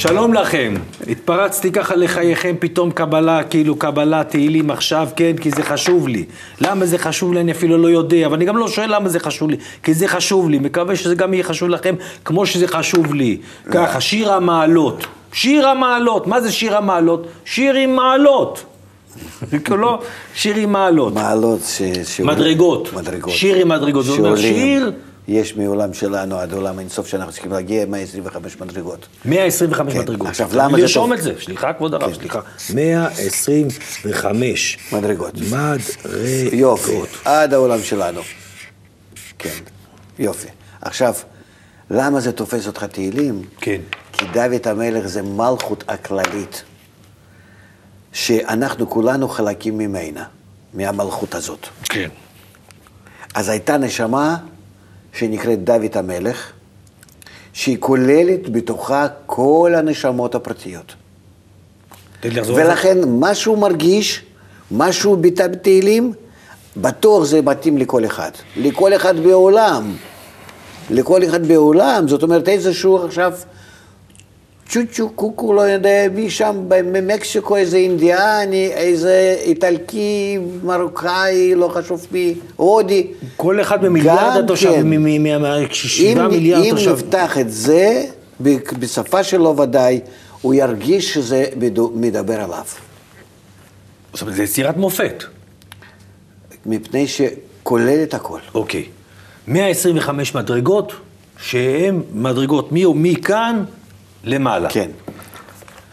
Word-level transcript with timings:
שלום 0.00 0.34
לכם, 0.34 0.74
התפרצתי 1.08 1.72
ככה 1.72 1.96
לחייכם, 1.96 2.54
פתאום 2.58 2.90
קבלה, 2.90 3.42
כאילו 3.42 3.76
קבלה, 3.76 4.24
תהילים 4.24 4.70
עכשיו, 4.70 5.08
כן, 5.16 5.36
כי 5.40 5.50
זה 5.50 5.62
חשוב 5.62 6.08
לי. 6.08 6.24
למה 6.60 6.86
זה 6.86 6.98
חשוב 6.98 7.32
לי, 7.32 7.40
אני 7.40 7.52
אפילו 7.52 7.78
לא 7.78 7.88
יודע, 7.88 8.26
אבל 8.26 8.34
אני 8.34 8.44
גם 8.44 8.56
לא 8.56 8.68
שואל 8.68 8.94
למה 8.94 9.08
זה 9.08 9.20
חשוב 9.20 9.50
לי, 9.50 9.56
כי 9.82 9.94
זה 9.94 10.08
חשוב 10.08 10.50
לי, 10.50 10.58
מקווה 10.58 10.96
שזה 10.96 11.14
גם 11.14 11.34
יהיה 11.34 11.44
חשוב 11.44 11.68
לכם 11.68 11.94
כמו 12.24 12.46
שזה 12.46 12.68
חשוב 12.68 13.14
לי. 13.14 13.38
ככה, 13.70 14.00
שיר 14.00 14.32
המעלות. 14.32 15.06
שיר 15.32 15.68
המעלות, 15.68 16.26
מה 16.26 16.40
זה 16.40 16.52
שיר 16.52 16.76
המעלות? 16.76 17.26
שיר 17.44 17.74
עם 17.74 17.96
מעלות. 17.96 18.64
לא, 19.70 20.02
שיר 20.34 20.56
עם 20.56 20.72
מעלות. 20.72 21.14
מעלות 21.14 21.60
ש... 22.04 22.20
מדרגות. 22.20 22.92
מדרגות. 22.92 23.32
שיר 23.32 23.56
עם 23.56 23.68
מדרגות. 23.68 24.04
זה 24.04 24.12
אומר 24.12 24.36
שעולים. 24.36 24.54
שיר, 24.54 24.92
יש 25.30 25.56
מעולם 25.56 25.94
שלנו 25.94 26.38
עד 26.38 26.52
עולם 26.52 26.78
אינסוף 26.78 27.06
שאנחנו 27.06 27.32
צריכים 27.32 27.52
להגיע 27.52 27.86
125 27.86 28.60
מדרגות. 28.60 29.06
125 29.24 29.94
כן, 29.94 30.00
מדרגות. 30.00 30.28
עכשיו, 30.28 30.48
למה 30.52 30.76
זה 30.76 30.82
לרשום 30.82 31.10
טוב? 31.10 31.18
את 31.18 31.22
זה, 31.22 31.32
סליחה 31.44 31.72
כבוד 31.72 31.94
הרב, 31.94 32.10
כן. 32.10 32.14
סליחה. 32.14 32.40
125 32.74 34.78
מדרגות. 34.92 35.34
מדרגות. 35.34 35.80
יופי, 36.52 37.00
עד 37.24 37.54
העולם 37.54 37.82
שלנו. 37.82 38.20
כן, 39.38 39.58
יופי. 40.18 40.48
עכשיו, 40.80 41.14
למה 41.90 42.20
זה 42.20 42.32
תופס 42.32 42.66
אותך 42.66 42.84
תהילים? 42.84 43.42
כן. 43.60 43.80
כי 44.12 44.24
דוד 44.32 44.68
המלך 44.68 45.06
זה 45.06 45.22
מלכות 45.22 45.84
הכללית, 45.88 46.62
שאנחנו 48.12 48.90
כולנו 48.90 49.28
חלקים 49.28 49.78
ממנה, 49.78 50.24
מהמלכות 50.74 51.34
הזאת. 51.34 51.66
כן. 51.84 52.08
אז 53.34 53.48
הייתה 53.48 53.78
נשמה 53.78 54.36
שנקראת 55.12 55.64
דוד 55.64 55.96
המלך, 55.96 56.52
שהיא 57.52 57.76
כוללת 57.80 58.48
בתוכה 58.48 59.06
כל 59.26 59.72
הנשמות 59.76 60.34
הפרטיות. 60.34 60.94
ולכן 62.24 62.98
מה 63.08 63.34
שהוא 63.34 63.58
מרגיש, 63.58 64.22
מה 64.70 64.92
שהוא 64.92 65.18
ביטא 65.18 65.46
בתהילים, 65.46 66.12
בטוח 66.76 67.24
זה 67.24 67.42
מתאים 67.42 67.78
לכל 67.78 68.04
אחד. 68.04 68.30
לכל 68.56 68.96
אחד 68.96 69.20
בעולם. 69.20 69.92
לכל 70.90 71.24
אחד 71.24 71.46
בעולם. 71.46 72.08
זאת 72.08 72.22
אומרת, 72.22 72.48
איזשהו 72.48 73.04
עכשיו 73.04 73.32
צ'וצ'ו 74.70 75.08
קוקו, 75.10 75.52
לא 75.52 75.60
יודע 75.60 75.90
מי 76.14 76.30
שם 76.30 76.56
ממקסיקו, 76.84 77.56
איזה 77.56 77.76
אינדיאני, 77.76 78.66
איזה 78.72 79.36
איטלקי, 79.44 80.38
מרוקאי, 80.62 81.54
לא 81.54 81.68
חשוב 81.68 82.06
מי, 82.12 82.34
הודי. 82.56 83.06
כל 83.36 83.60
אחד 83.60 83.84
במיליארד 83.84 84.44
התושבים, 84.44 84.72
כן. 84.82 85.02
משבעה 85.04 85.56
אם, 86.26 86.30
מיליארד 86.30 86.64
אם 86.64 86.70
תושבים. 86.70 86.92
נפתח 86.94 87.38
את 87.38 87.52
זה, 87.52 88.04
ב- 88.42 88.56
בשפה 88.78 89.24
שלו 89.24 89.56
ודאי, 89.56 90.00
הוא 90.42 90.54
ירגיש 90.54 91.14
שזה 91.14 91.44
מדבר 91.94 92.40
עליו. 92.40 92.64
זאת 94.12 94.22
אומרת, 94.22 94.36
זה 94.36 94.42
יצירת 94.42 94.76
מופת. 94.76 95.24
מפני 96.66 97.06
שכולל 97.08 98.02
את 98.02 98.14
הכל. 98.14 98.38
אוקיי. 98.54 98.84
125 99.48 100.34
מדרגות, 100.34 100.92
שהן 101.42 102.00
מדרגות 102.12 102.72
מי- 102.72 102.84
מכאן 102.94 103.64
למעלה. 104.24 104.68
כן. 104.68 104.90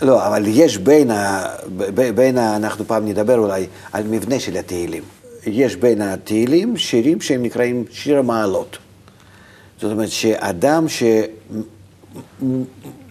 לא, 0.02 0.28
אבל 0.28 0.44
יש 0.48 0.78
בין, 0.78 1.12
ה... 1.12 1.46
ב- 1.78 2.10
בין 2.16 2.38
ה... 2.38 2.56
אנחנו 2.56 2.88
פעם 2.88 3.08
נדבר 3.08 3.40
אולי 3.40 3.68
על 3.94 4.04
מבנה 4.04 4.40
של 4.40 4.58
התהילים. 4.58 5.04
יש 5.46 5.76
בין 5.76 6.02
התהילים 6.02 6.78
שירים 6.78 7.22
שהם 7.22 7.44
נקראים 7.44 7.84
שיר 7.92 8.18
המעלות. 8.18 8.78
זאת 9.82 9.92
אומרת 9.92 10.10
שאדם 10.10 10.86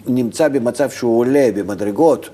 שנמצא 0.06 0.48
במצב 0.48 0.90
שהוא 0.90 1.18
עולה 1.18 1.48
במדרגות, 1.54 2.28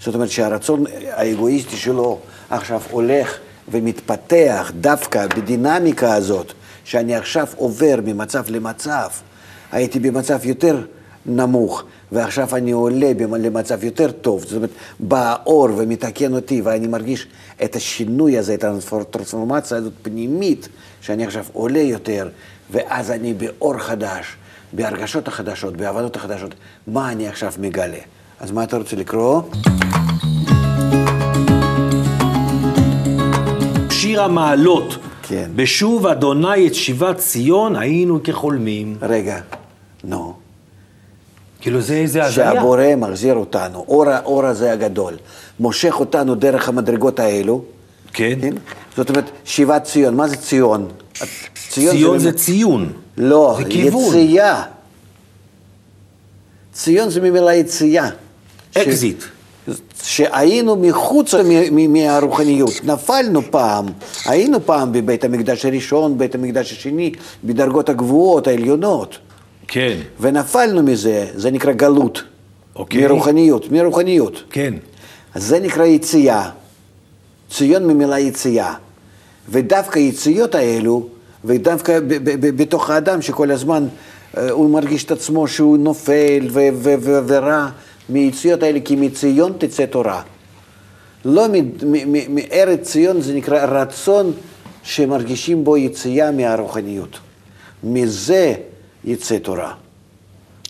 זאת 0.00 0.14
אומרת 0.14 0.30
שהרצון 0.30 0.84
האגואיסטי 1.10 1.76
שלו 1.76 2.18
עכשיו 2.50 2.80
הולך 2.90 3.38
ומתפתח 3.70 4.72
דווקא 4.80 5.26
בדינמיקה 5.26 6.14
הזאת, 6.14 6.52
שאני 6.84 7.16
עכשיו 7.16 7.46
עובר 7.56 7.98
ממצב 8.04 8.44
למצב, 8.48 9.08
הייתי 9.72 9.98
במצב 9.98 10.46
יותר 10.46 10.84
נמוך, 11.26 11.84
ועכשיו 12.12 12.56
אני 12.56 12.72
עולה 12.72 13.12
למצב 13.38 13.84
יותר 13.84 14.10
טוב, 14.10 14.42
זאת 14.42 14.52
אומרת, 14.52 14.70
בא 15.00 15.32
האור 15.32 15.68
ומתקן 15.76 16.34
אותי, 16.34 16.60
ואני 16.60 16.86
מרגיש 16.86 17.26
את 17.64 17.76
השינוי 17.76 18.38
הזה, 18.38 18.54
את 18.54 18.64
הטרנספורמציה 18.64 19.76
הזאת 19.76 19.92
פנימית, 20.02 20.68
שאני 21.00 21.26
עכשיו 21.26 21.44
עולה 21.52 21.80
יותר, 21.80 22.28
ואז 22.70 23.10
אני 23.10 23.34
באור 23.34 23.78
חדש, 23.78 24.26
בהרגשות 24.72 25.28
החדשות, 25.28 25.76
בהבנות 25.76 26.16
החדשות, 26.16 26.54
מה 26.86 27.12
אני 27.12 27.28
עכשיו 27.28 27.52
מגלה. 27.58 27.98
אז 28.40 28.50
מה 28.50 28.64
אתה 28.64 28.76
רוצה 28.76 28.96
לקרוא? 28.96 29.42
שיר 33.90 34.22
המעלות. 34.22 34.96
כן. 35.22 35.50
בשוב 35.56 36.06
אדוני 36.06 36.66
את 36.66 36.74
שיבת 36.74 37.16
ציון 37.16 37.76
היינו 37.76 38.22
כחולמים. 38.22 38.96
רגע, 39.02 39.40
נו. 40.04 40.47
כאילו 41.60 41.80
זה 41.80 41.94
איזה 41.94 42.24
הזיה. 42.24 42.32
שהבורא 42.54 42.82
מחזיר 42.96 43.34
אותנו, 43.34 43.84
אור, 43.88 44.08
האור 44.08 44.46
הזה 44.46 44.72
הגדול, 44.72 45.14
מושך 45.60 46.00
אותנו 46.00 46.34
דרך 46.34 46.68
המדרגות 46.68 47.20
האלו. 47.20 47.62
כן. 48.12 48.38
כן? 48.42 48.54
זאת 48.96 49.10
אומרת, 49.10 49.24
שיבת 49.44 49.84
ציון, 49.84 50.14
מה 50.16 50.28
זה 50.28 50.36
ציון? 50.36 50.88
ציון 51.68 52.18
זה 52.18 52.24
באמת- 52.28 52.40
ציון. 52.40 52.92
לא, 53.16 53.54
זה 53.58 53.64
כיוון. 53.70 54.02
יציאה. 54.18 54.62
ציון 56.72 57.10
זה 57.10 57.20
ממילה 57.20 57.54
יציאה. 57.54 58.08
ש- 58.74 58.76
אקזיט. 58.76 59.22
שהיינו 60.02 60.76
מחוץ 60.76 61.34
מהרוחניות, 61.88 62.70
נפלנו 62.84 63.42
פעם, 63.50 63.86
היינו 64.26 64.66
פעם 64.66 64.92
בבית 64.92 65.24
המקדש 65.24 65.64
הראשון, 65.64 66.18
בית 66.18 66.34
המקדש 66.34 66.72
השני, 66.72 67.12
בדרגות 67.44 67.88
הגבוהות, 67.88 68.46
העליונות, 68.46 69.18
כן. 69.68 69.96
ונפלנו 70.20 70.82
מזה, 70.82 71.26
זה 71.34 71.50
נקרא 71.50 71.72
גלות, 71.72 72.22
אוקיי. 72.76 73.06
מרוחניות, 73.06 73.72
מרוחניות. 73.72 74.42
כן. 74.50 74.74
אז 75.34 75.44
זה 75.44 75.60
נקרא 75.60 75.84
יציאה, 75.84 76.50
ציון 77.50 77.86
ממילה 77.86 78.18
יציאה, 78.18 78.74
ודווקא 79.48 79.98
היציאות 79.98 80.54
האלו, 80.54 81.08
ודווקא 81.44 81.98
בתוך 82.56 82.90
האדם 82.90 83.22
שכל 83.22 83.50
הזמן 83.50 83.86
אה, 84.36 84.50
הוא 84.50 84.70
מרגיש 84.70 85.04
את 85.04 85.10
עצמו 85.10 85.48
שהוא 85.48 85.78
נופל 85.78 86.48
ו- 86.50 86.60
ו- 86.74 86.94
ו- 87.00 87.18
ורע, 87.26 87.68
מיציאות 88.08 88.62
האלה, 88.62 88.78
כי 88.84 88.96
מציון 88.96 89.52
תצא 89.58 89.86
תורה. 89.86 90.22
לא 91.24 91.46
מ- 91.48 91.52
מ- 91.92 92.12
מ- 92.12 92.34
מארץ 92.34 92.80
ציון 92.80 93.20
זה 93.20 93.34
נקרא 93.34 93.64
רצון 93.64 94.32
שמרגישים 94.82 95.64
בו 95.64 95.76
יציאה 95.76 96.30
מהרוחניות. 96.30 97.18
מזה 97.84 98.54
יצא 99.08 99.38
תורה. 99.38 99.72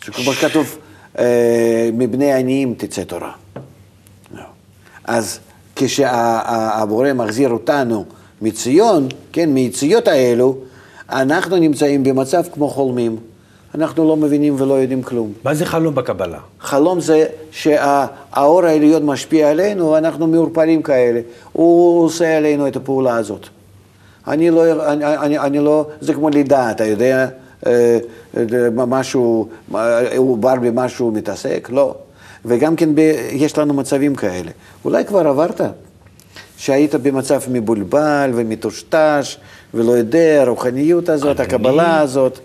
כמו 0.01 0.33
שכתוב, 0.33 0.79
אה, 1.19 1.91
מבני 1.93 2.33
עניים 2.33 2.75
תצא 2.75 3.05
תורה. 3.05 3.33
אז 5.05 5.39
כשהבורא 5.77 7.13
מחזיר 7.13 7.51
אותנו 7.51 8.05
מציון, 8.43 9.09
כן, 9.33 9.51
מיציאות 9.51 10.09
האלו, 10.09 10.57
אנחנו 11.11 11.57
נמצאים 11.57 12.05
במצב 12.05 12.43
כמו 12.53 12.69
חולמים. 12.69 13.17
אנחנו 13.75 14.09
לא 14.09 14.17
מבינים 14.17 14.55
ולא 14.59 14.75
יודעים 14.75 15.03
כלום. 15.03 15.33
מה 15.45 15.55
זה 15.55 15.67
חלום 15.67 15.95
בקבלה? 15.95 16.39
חלום 16.61 17.01
זה 17.01 17.27
שהאור 17.51 18.65
העליון 18.65 19.07
משפיע 19.07 19.51
עלינו, 19.51 19.91
ואנחנו 19.91 20.27
מעורפלים 20.27 20.83
כאלה. 20.83 21.21
הוא 21.53 22.05
עושה 22.05 22.37
עלינו 22.37 22.69
את 22.69 22.77
הפעולה 22.77 23.17
הזאת. 23.17 23.47
אני 24.29 24.51
לא, 24.51 24.93
אני, 24.93 25.05
אני, 25.05 25.39
אני 25.39 25.59
לא, 25.59 25.87
זה 26.01 26.15
כמו 26.15 26.29
לידה, 26.29 26.71
אתה 26.71 26.85
יודע, 26.85 27.29
משהו, 28.75 29.49
עובר 30.17 30.55
במה 30.55 30.89
שהוא 30.89 31.13
מתעסק? 31.13 31.69
לא. 31.73 31.95
וגם 32.45 32.77
כן 32.77 32.95
ב, 32.95 32.99
יש 33.33 33.59
לנו 33.59 33.75
מצבים 33.75 34.15
כאלה. 34.15 34.51
אולי 34.85 35.05
כבר 35.05 35.29
עברת, 35.29 35.61
שהיית 36.57 36.95
במצב 36.95 37.41
מבולבל 37.53 38.31
ומטושטש, 38.35 39.37
ולא 39.75 39.93
יודע, 39.93 40.43
הרוחניות 40.43 41.09
הזאת, 41.09 41.41
אני- 41.41 41.47
הקבלה 41.49 42.01
הזאת, 42.01 42.39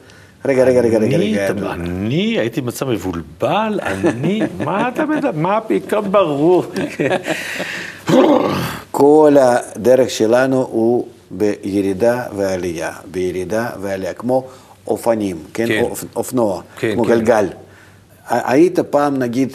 רגע, 0.46 0.64
רגע, 0.64 0.82
רגע, 0.82 0.98
רגע, 0.98 1.18
רגע. 1.18 1.74
אני 1.74 2.40
הייתי 2.40 2.62
במצב 2.62 2.90
מבולבל, 2.90 3.80
אני, 3.84 4.42
מה 4.64 4.90
אתה 4.90 5.06
מדבר, 5.06 5.32
מה 5.34 5.60
פתאום 5.68 6.12
ברור. 6.12 6.64
כל 8.92 9.36
הדרך 9.40 10.10
שלנו 10.10 10.68
הוא 10.72 11.08
בירידה 11.32 12.24
ועלייה, 12.36 12.92
בירידה 13.12 13.70
ועלייה, 13.82 14.14
כמו 14.14 14.48
אופנים, 14.88 15.38
כן? 15.54 15.68
כן. 15.68 15.82
אופ, 15.82 16.04
אופנוע, 16.16 16.62
כן, 16.80 16.94
כמו 16.94 17.04
כן. 17.04 17.10
גלגל. 17.10 17.48
היית 18.30 18.80
פעם, 18.80 19.18
נגיד, 19.18 19.54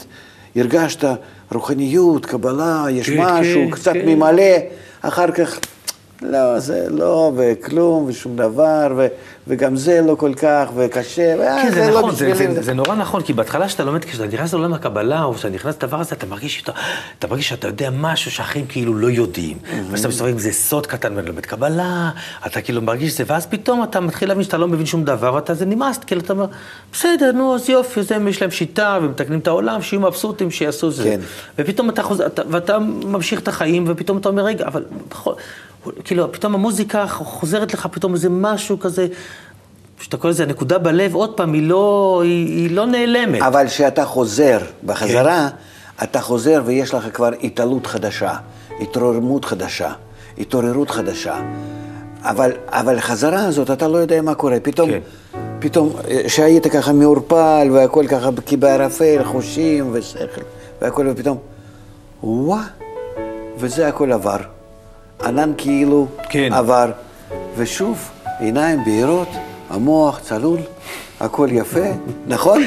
הרגשת 0.56 1.04
רוחניות, 1.52 2.26
קבלה, 2.26 2.84
יש 2.90 3.10
כן, 3.10 3.16
משהו, 3.18 3.64
כן, 3.64 3.70
קצת 3.70 3.92
כן. 3.92 4.08
ממלא, 4.08 4.52
אחר 5.00 5.30
כך, 5.30 5.58
לא, 6.22 6.58
זה 6.58 6.86
לא, 6.90 7.32
וכלום, 7.36 8.04
ושום 8.08 8.36
דבר, 8.36 8.92
ו, 8.96 9.06
וגם 9.48 9.76
זה 9.76 10.00
לא 10.06 10.14
כל 10.14 10.34
כך, 10.34 10.68
וקשה, 10.76 11.36
כן, 11.62 11.70
זה 11.74 11.90
לא 11.90 11.98
נכון, 11.98 12.14
זה, 12.14 12.30
בשבילי. 12.30 12.54
זה, 12.54 12.62
זה 12.62 12.74
נורא 12.74 12.94
נכון, 12.94 13.22
כי 13.22 13.32
בהתחלה 13.32 13.68
שאתה 13.68 13.84
לומד, 13.84 14.04
כשאתה 14.04 14.26
נכנס 14.26 14.52
לעולם 14.52 14.74
הקבלה, 14.74 15.24
או 15.24 15.34
כשאתה 15.34 15.48
נכנס 15.48 15.74
לדבר 15.82 16.00
הזה, 16.00 16.14
אתה 16.14 16.26
מרגיש, 16.26 16.58
שאתה, 16.58 16.72
אתה 17.18 17.26
מרגיש 17.26 17.48
שאתה 17.48 17.66
יודע 17.66 17.90
משהו 17.90 18.30
שאחרים 18.30 18.66
כאילו 18.68 18.94
לא 18.94 19.10
יודעים. 19.10 19.58
ואז 19.90 20.00
אתה 20.00 20.08
מסתובב 20.08 20.30
עם 20.30 20.36
איזה 20.36 20.52
סוד 20.52 20.86
קטן 20.86 21.16
ואתה 21.16 21.28
לומד 21.28 21.46
קבלה, 21.46 22.10
אתה 22.46 22.60
כאילו 22.60 22.82
מרגיש 22.82 23.16
זה, 23.16 23.24
ואז 23.26 23.46
פתאום 23.46 23.84
אתה 23.84 24.00
מתחיל 24.00 24.28
להבין 24.28 24.44
שאתה 24.44 24.58
לא 24.58 24.68
מבין 24.68 24.86
שום 24.86 25.04
דבר, 25.04 25.34
ואתה 25.34 25.54
זה 25.54 25.66
נמאס, 25.66 25.98
כאילו 25.98 26.20
אתה 26.20 26.32
אומר, 26.32 26.46
בסדר, 26.92 27.32
נו, 27.32 27.54
אז 27.54 27.68
יופי, 27.68 28.02
זה, 28.02 28.16
יש 28.28 28.42
להם 28.42 28.50
שיטה, 28.50 28.98
ומתקנים 29.02 29.38
את 29.38 29.46
העולם, 29.46 29.82
שיהיו 29.82 30.00
מבסוטים, 30.00 30.50
שיעשו 30.50 30.90
זה. 30.90 31.04
כן. 31.04 31.20
ופתאום 31.58 31.90
אתה 31.90 32.02
חוזר, 32.02 32.26
אתה, 32.26 32.42
ואתה 32.50 32.78
ממשיך 32.78 33.40
את 33.40 33.48
החיים, 33.48 33.84
ופתאום 33.88 34.18
אתה 34.18 34.28
אומר, 34.28 34.44
רגע, 34.44 34.66
אבל 34.66 34.84
בכל, 35.08 35.32
כאילו, 36.04 36.32
פתאום 36.32 36.54
המוזיקה 36.54 37.06
חוזרת 37.06 37.74
לך, 37.74 37.86
פתאום 37.90 38.14
איזה 38.14 38.28
משהו 38.30 38.78
כזה, 38.78 39.06
שאתה 40.00 40.16
קורא 40.16 40.30
לזה 40.30 40.42
הנקודה 40.42 40.78
בלב, 40.78 41.14
עוד 41.14 41.36
פעם, 41.36 41.52
היא 41.52 41.68
לא, 41.68 42.20
היא, 42.24 42.46
היא 42.46 42.70
לא 42.70 42.86
נעלמת. 42.86 43.42
אבל 43.42 43.66
כשאתה 43.66 44.04
חוזר 44.04 44.58
בחזרה, 44.84 45.48
אתה 46.02 46.20
חוזר 46.20 46.62
ויש 46.64 46.94
לך 46.94 47.08
כבר 47.14 47.30
התעלות 47.42 47.86
חדשה, 47.86 48.34
התרוממות 48.80 49.44
חדשה, 49.44 49.92
התעוררות 50.38 50.90
חדשה. 50.90 51.36
אבל, 52.22 52.52
אבל 52.68 53.00
חזרה 53.00 53.44
הזאת, 53.44 53.70
אתה 53.70 53.88
לא 53.88 53.98
יודע 53.98 54.22
מה 54.22 54.34
קורה. 54.34 54.60
פתאום, 54.62 54.90
כן. 54.90 54.98
פתאום, 55.58 55.92
אה, 56.08 56.22
שהיית 56.28 56.66
ככה 56.66 56.92
מעורפל 56.92 57.68
והכל 57.72 58.06
ככה 58.06 58.30
בערפל, 58.58 59.24
חושים 59.24 59.90
ושכל 59.92 60.40
והכל, 60.80 61.06
ופתאום, 61.10 61.38
וואה, 62.22 62.62
וזה 63.58 63.88
הכל 63.88 64.12
עבר. 64.12 64.57
ענן 65.24 65.52
כאילו 65.58 66.06
כן. 66.28 66.52
עבר, 66.52 66.90
ושוב, 67.56 68.10
עיניים 68.38 68.84
בהירות, 68.84 69.28
המוח 69.70 70.20
צלול, 70.22 70.58
הכל 71.20 71.48
יפה, 71.52 71.86
נכון? 72.26 72.62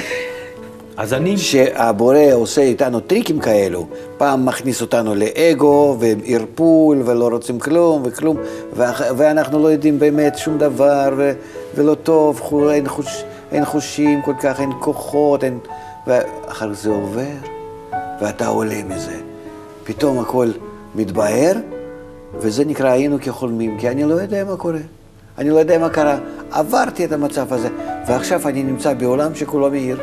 אז 0.97 1.13
אני... 1.13 1.37
שהבורא 1.37 2.17
עושה 2.33 2.61
איתנו 2.61 2.99
טריקים 2.99 3.39
כאלו, 3.39 3.87
פעם 4.17 4.45
מכניס 4.45 4.81
אותנו 4.81 5.15
לאגו 5.15 5.97
וערפול 5.99 7.01
ולא 7.05 7.27
רוצים 7.27 7.59
כלום 7.59 8.01
וכלום, 8.05 8.37
ואח, 8.73 9.01
ואנחנו 9.17 9.63
לא 9.63 9.67
יודעים 9.67 9.99
באמת 9.99 10.37
שום 10.37 10.57
דבר 10.57 11.13
ו, 11.17 11.31
ולא 11.75 11.95
טוב, 11.95 12.41
אין, 12.71 12.87
חוש, 12.87 13.23
אין 13.51 13.65
חושים 13.65 14.21
כל 14.21 14.33
כך, 14.41 14.59
אין 14.59 14.71
כוחות, 14.79 15.43
אין, 15.43 15.59
ואחר 16.07 16.73
כך 16.73 16.81
זה 16.81 16.89
עובר 16.89 17.21
ואתה 18.21 18.47
עולה 18.47 18.83
מזה. 18.89 19.17
פתאום 19.83 20.19
הכל 20.19 20.47
מתבהר 20.95 21.53
וזה 22.39 22.65
נקרא 22.65 22.89
היינו 22.89 23.17
כחולמים, 23.21 23.77
כי 23.79 23.89
אני 23.89 24.03
לא 24.03 24.13
יודע 24.13 24.43
מה 24.43 24.57
קורה. 24.57 24.79
אני 25.37 25.49
לא 25.49 25.59
יודע 25.59 25.77
מה 25.77 25.89
קרה. 25.89 26.17
עברתי 26.51 27.05
את 27.05 27.11
המצב 27.11 27.53
הזה, 27.53 27.69
ועכשיו 28.07 28.47
אני 28.47 28.63
נמצא 28.63 28.93
בעולם 28.93 29.35
שכולו 29.35 29.71
מאיר. 29.71 29.99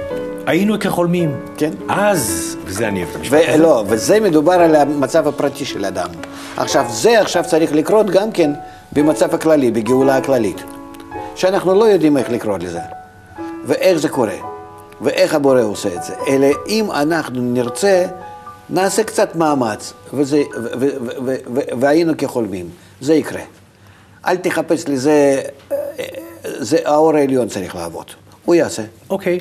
היינו 0.46 0.80
כחולמים. 0.80 1.36
כן. 1.56 1.70
אז, 1.88 2.56
וזה 2.64 2.88
אני 2.88 2.98
אוהב 2.98 3.10
את 3.10 3.16
המשפט 3.16 3.38
הזה. 3.48 3.58
ולא, 3.58 3.84
וזה 3.88 4.20
מדובר 4.20 4.52
על 4.52 4.74
המצב 4.74 5.28
הפרטי 5.28 5.64
של 5.64 5.84
אדם. 5.84 6.08
עכשיו, 6.56 6.86
זה 6.88 7.20
עכשיו 7.20 7.44
צריך 7.46 7.72
לקרות 7.72 8.06
גם 8.06 8.32
כן 8.32 8.50
במצב 8.92 9.34
הכללי, 9.34 9.70
בגאולה 9.70 10.16
הכללית. 10.16 10.62
שאנחנו 11.34 11.74
לא 11.74 11.84
יודעים 11.84 12.16
איך 12.16 12.30
לקרוא 12.30 12.58
לזה, 12.58 12.80
ואיך 13.66 13.98
זה 13.98 14.08
קורה, 14.08 14.36
ואיך 15.00 15.34
הבורא 15.34 15.62
עושה 15.62 15.88
את 15.94 16.02
זה. 16.02 16.14
אלא 16.28 16.46
אם 16.68 16.90
אנחנו 16.90 17.40
נרצה, 17.42 18.06
נעשה 18.70 19.04
קצת 19.04 19.36
מאמץ, 19.36 19.92
וזה, 20.14 20.42
ו, 20.56 20.78
ו, 20.80 20.88
ו, 21.00 21.08
ו, 21.24 21.34
ו, 21.54 21.60
והיינו 21.80 22.12
כחולמים. 22.18 22.66
זה 23.00 23.14
יקרה. 23.14 23.40
אל 24.26 24.36
תחפש 24.36 24.88
לזה, 24.88 25.42
אה, 25.72 25.76
זה 26.42 26.78
האור 26.84 27.16
העליון 27.16 27.48
צריך 27.48 27.74
לעבוד. 27.74 28.06
הוא 28.44 28.54
יעשה. 28.54 28.82
אוקיי. 29.10 29.38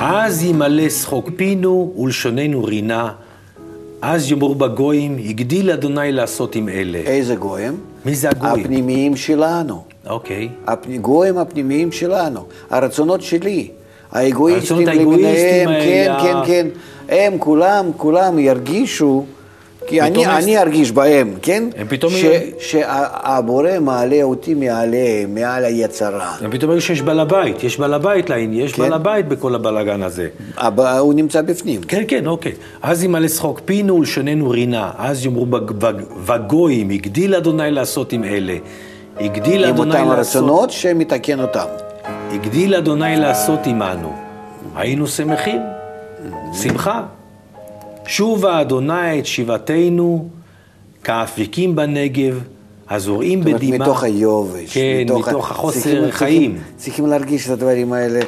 אז 0.00 0.42
ימלא 0.42 0.88
שחוק 0.88 1.30
פינו 1.36 1.94
ולשוננו 1.98 2.64
רינה, 2.64 3.12
אז 4.02 4.30
יאמרו 4.30 4.54
בגויים, 4.54 5.18
הגדיל 5.18 5.70
אדוני 5.70 6.12
לעשות 6.12 6.54
עם 6.54 6.68
אלה. 6.68 6.98
איזה 6.98 7.34
גויים? 7.34 7.80
מי 8.04 8.14
זה 8.14 8.30
הגויים? 8.30 8.60
הפנימיים 8.60 9.16
שלנו. 9.16 9.82
אוקיי. 10.06 10.48
הגויים 10.66 11.38
הפנימיים 11.38 11.92
שלנו, 11.92 12.46
הרצונות 12.70 13.22
שלי, 13.22 13.70
האגואיסטים 14.12 14.86
למיניהם, 14.86 15.68
כן, 15.68 16.12
כן, 16.22 16.36
כן, 16.46 16.66
הם 17.08 17.32
כולם, 17.38 17.90
כולם 17.96 18.38
ירגישו, 18.38 19.24
כי 19.86 20.00
אני, 20.00 20.10
פתאום 20.10 20.24
יש- 20.38 20.44
אני 20.44 20.58
ארגיש 20.58 20.92
בהם, 20.92 21.34
כן? 21.42 21.64
הם 21.76 21.86
פתאום- 21.88 22.12
ש, 22.12 22.24
שהבורא 22.58 23.70
מעלה 23.80 24.22
אותי 24.22 24.54
מעליהם, 24.54 25.34
מעל 25.34 25.64
היצרה. 25.64 26.32
ופתאום 26.42 26.62
אומרים 26.62 26.80
שיש 26.80 27.02
בעל 27.02 27.20
הבית, 27.20 27.64
יש 27.64 27.78
בעל 27.78 27.94
הבית 27.94 28.30
לעניין, 28.30 28.64
יש 28.66 28.72
כן. 28.72 28.82
בעל 28.82 28.92
הבית 28.92 29.28
בכל 29.28 29.54
הבלאגן 29.54 30.02
הזה. 30.02 30.28
הבא, 30.56 30.98
הוא 30.98 31.14
נמצא 31.14 31.42
בפנים. 31.42 31.80
כן, 31.80 32.02
כן, 32.08 32.26
אוקיי. 32.26 32.52
אז 32.82 33.04
ימלא 33.04 33.28
שחוק 33.28 33.60
פינו 33.64 33.96
ולשוננו 33.96 34.50
רינה, 34.50 34.90
אז 34.98 35.24
יאמרו 35.26 35.46
בג- 35.46 35.70
בג- 35.72 36.02
בגויים, 36.26 36.90
הגדיל 36.90 37.34
אדוני 37.34 37.70
לעשות 37.70 38.12
עם 38.12 38.24
אלה. 38.24 38.56
הגדיל 39.20 39.64
עם 39.64 39.74
אדוני 39.74 39.90
אותם 39.90 40.08
לעשות... 40.08 40.16
הרצונות 40.42 40.70
שמתקן 40.70 41.40
אותם. 41.40 41.64
הגדיל 42.32 42.74
אדוני 42.74 43.16
לעשות 43.16 43.60
עמנו. 43.66 44.12
היינו 44.76 45.06
שמחים, 45.06 45.60
שמחה. 46.52 47.02
שובה 48.06 48.60
אדוני 48.60 49.18
את 49.18 49.26
שיבתנו, 49.26 50.28
כאפיקים 51.04 51.76
בנגב, 51.76 52.40
הזורעים 52.90 53.38
זאת 53.42 53.46
אומרת, 53.48 53.60
בדמעה. 53.60 53.78
מתוך 53.78 54.02
היובש. 54.02 54.74
כן, 54.74 55.02
מתוך, 55.04 55.28
ה- 55.28 55.30
החוסר 55.30 55.80
צריכים- 55.80 56.10
חיים. 56.10 56.52
צריכים, 56.52 56.58
צריכים 56.76 57.06
להרגיש 57.06 57.46
את 57.46 57.50
הדברים 57.50 57.92
האלה. 57.92 58.20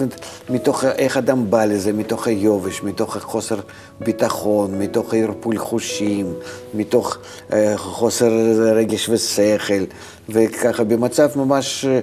אומרת, 0.00 0.20
מתוך 0.50 0.84
איך 0.84 1.16
אדם 1.16 1.50
בא 1.50 1.64
לזה, 1.64 1.92
מתוך 1.92 2.26
היובש, 2.26 2.82
מתוך 2.82 3.16
החוסר 3.16 3.56
ביטחון, 4.00 4.78
מתוך 4.78 5.14
הערפול 5.14 5.58
חושים, 5.58 6.32
מתוך 6.74 7.18
אה, 7.52 7.72
חוסר 7.76 8.30
רגש 8.74 9.08
ושכל, 9.08 9.84
וככה 10.28 10.84
במצב 10.84 11.28
ממש 11.36 11.84
אה, 11.84 12.00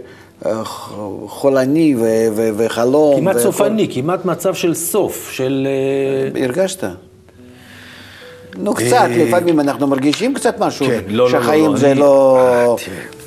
חולני 1.28 1.96
ו- 1.96 2.02
ו- 2.36 2.50
וחלום. 2.58 3.20
כמעט 3.20 3.36
והכל. 3.36 3.52
סופני, 3.52 3.88
כמעט 3.94 4.26
מצב 4.26 4.54
של 4.54 4.74
סוף, 4.74 5.32
של... 5.32 5.68
אה, 6.36 6.44
הרגשת? 6.44 6.84
נו, 8.58 8.74
קצת, 8.74 9.08
לפעמים 9.18 9.60
אנחנו 9.60 9.88
מרגישים 9.88 10.34
קצת 10.34 10.60
משהו, 10.60 10.86
כן, 10.86 11.00
לא, 11.08 11.24
לא, 11.24 11.30
שהחיים 11.32 11.72
לא, 11.72 11.78
זה 11.78 11.92
אני- 11.92 12.00
לא, 12.00 12.78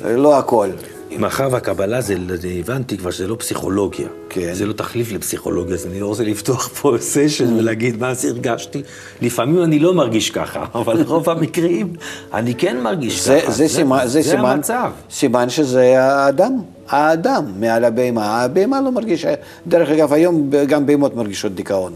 אה, 0.05 0.15
לא 0.17 0.37
הכל. 0.37 0.69
מאחר 1.17 1.47
והקבלה 1.51 2.01
זה, 2.01 2.15
זה 2.35 2.47
הבנתי 2.59 2.97
כבר 2.97 3.11
שזה 3.11 3.27
לא 3.27 3.35
פסיכולוגיה. 3.35 4.07
כן. 4.29 4.53
זה 4.53 4.65
לא 4.65 4.73
תחליף 4.73 5.11
לפסיכולוגיה, 5.11 5.75
אז 5.75 5.85
אני 5.85 5.99
לא 5.99 6.05
רוצה 6.07 6.23
לפתוח 6.23 6.67
פה 6.67 6.95
סשן 7.13 7.53
ולהגיד 7.53 7.99
מה 7.99 8.09
אז 8.09 8.25
הרגשתי. 8.25 8.81
לפעמים 9.21 9.63
אני 9.63 9.79
לא 9.79 9.93
מרגיש 9.93 10.29
ככה, 10.29 10.65
אבל 10.75 11.01
רוב 11.07 11.29
המקרים 11.29 11.93
אני 12.33 12.55
כן 12.55 12.81
מרגיש 12.83 13.23
זה, 13.25 13.39
ככה. 13.43 13.51
זה, 13.51 13.67
סימן, 13.67 13.99
זה, 14.03 14.21
זה 14.21 14.29
סימן, 14.29 14.45
המצב. 14.49 14.91
סימן 15.11 15.49
שזה 15.49 16.01
האדם, 16.03 16.53
האדם 16.89 17.45
מעל 17.59 17.83
הבהמה. 17.85 18.41
הבהמה 18.43 18.81
לא 18.81 18.91
מרגישה, 18.91 19.33
דרך 19.67 19.89
אגב, 19.89 20.13
היום 20.13 20.49
גם 20.67 20.85
בהמות 20.85 21.15
מרגישות 21.15 21.55
דיכאון. 21.55 21.93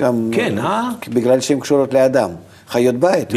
גם 0.00 0.28
כן, 0.32 0.58
אה? 0.58 0.90
בגלל 1.08 1.40
שהן 1.40 1.60
קשורות 1.60 1.94
לאדם. 1.94 2.30
חיות 2.68 2.94
בית. 2.94 3.28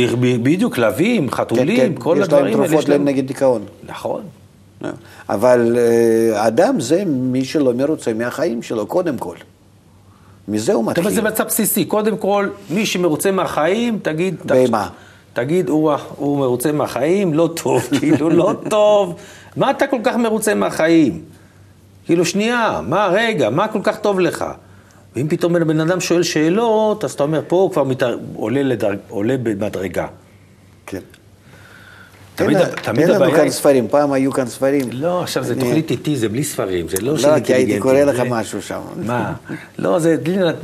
בדיוק, 0.43 0.75
כלבים, 0.75 1.31
חתולים, 1.31 1.95
כל 1.95 2.15
יש 2.19 2.23
הדברים 2.23 2.45
להם 2.45 2.53
האלה. 2.55 2.67
תרופות 2.67 2.83
יש 2.83 2.89
להם- 2.89 3.05
נגד 3.05 3.27
דיכאון. 3.27 3.61
נכון. 3.89 4.21
אבל 5.29 5.77
אה, 5.77 6.47
אדם 6.47 6.79
זה 6.79 7.03
מי 7.05 7.45
שלא 7.45 7.73
מרוצה 7.73 8.13
מהחיים 8.13 8.61
שלו, 8.61 8.85
קודם 8.85 9.17
כל. 9.17 9.35
מזה 10.47 10.73
הוא 10.73 10.85
זאת 10.85 10.97
אומרת, 10.97 11.13
זה 11.13 11.21
מתחיל. 11.21 11.33
מצב 11.33 11.43
בסיסי. 11.43 11.85
קודם 11.85 12.17
כל, 12.17 12.49
מי 12.69 12.85
שמרוצה 12.85 13.31
מהחיים, 13.31 13.99
תגיד... 14.01 14.35
בהמה. 14.45 14.89
תגיד, 15.33 15.69
הוא, 15.69 15.91
הוא 16.15 16.39
מרוצה 16.39 16.71
מהחיים, 16.71 17.33
לא 17.33 17.49
טוב, 17.55 17.87
כאילו, 17.99 18.29
לא 18.29 18.53
טוב. 18.69 19.15
מה 19.55 19.71
אתה 19.71 19.87
כל 19.87 19.99
כך 20.03 20.15
מרוצה 20.15 20.55
מהחיים? 20.55 21.21
כאילו, 22.05 22.25
שנייה, 22.25 22.81
מה, 22.87 23.07
רגע, 23.07 23.49
מה 23.49 23.67
כל 23.67 23.79
כך 23.83 23.99
טוב 23.99 24.19
לך? 24.19 24.45
ואם 25.15 25.27
פתאום 25.29 25.53
בן 25.53 25.79
אדם 25.79 25.99
שואל 25.99 26.23
שאלות, 26.23 27.03
אז 27.03 27.11
אתה 27.11 27.23
אומר, 27.23 27.41
פה 27.47 27.55
הוא 27.55 27.71
כבר 27.71 27.83
מת... 27.83 28.03
עולה, 28.35 28.63
לדרג... 28.63 28.97
עולה 29.09 29.35
במדרגה. 29.43 30.07
כן. 30.85 30.99
תמיד- 32.45 32.57
תן- 32.59 32.81
תמיד 32.81 33.05
תן 33.05 33.11
לנו 33.13 33.23
הבעיה 33.25 33.35
כאן 33.39 33.49
ספרים, 33.49 33.87
פעם 33.87 34.11
היו 34.13 34.31
כאן 34.31 34.45
ספרים. 34.47 34.89
לא, 34.91 35.21
עכשיו 35.21 35.43
זה 35.43 35.55
תוכנית 35.59 35.91
איתי, 35.91 36.17
זה 36.17 36.29
בלי 36.29 36.43
ספרים, 36.43 36.87
זה 36.89 36.97
לא 37.01 37.17
של 37.17 37.27
לא, 37.27 37.39
כי 37.39 37.53
הייתי 37.53 37.53
אינטליגנטים, 37.73 37.81
קורא 37.81 37.99
לך 37.99 38.29
משהו 38.29 38.61
שם. 38.61 38.79
מה? 39.05 39.33
לא, 39.79 39.99
זה, 39.99 40.15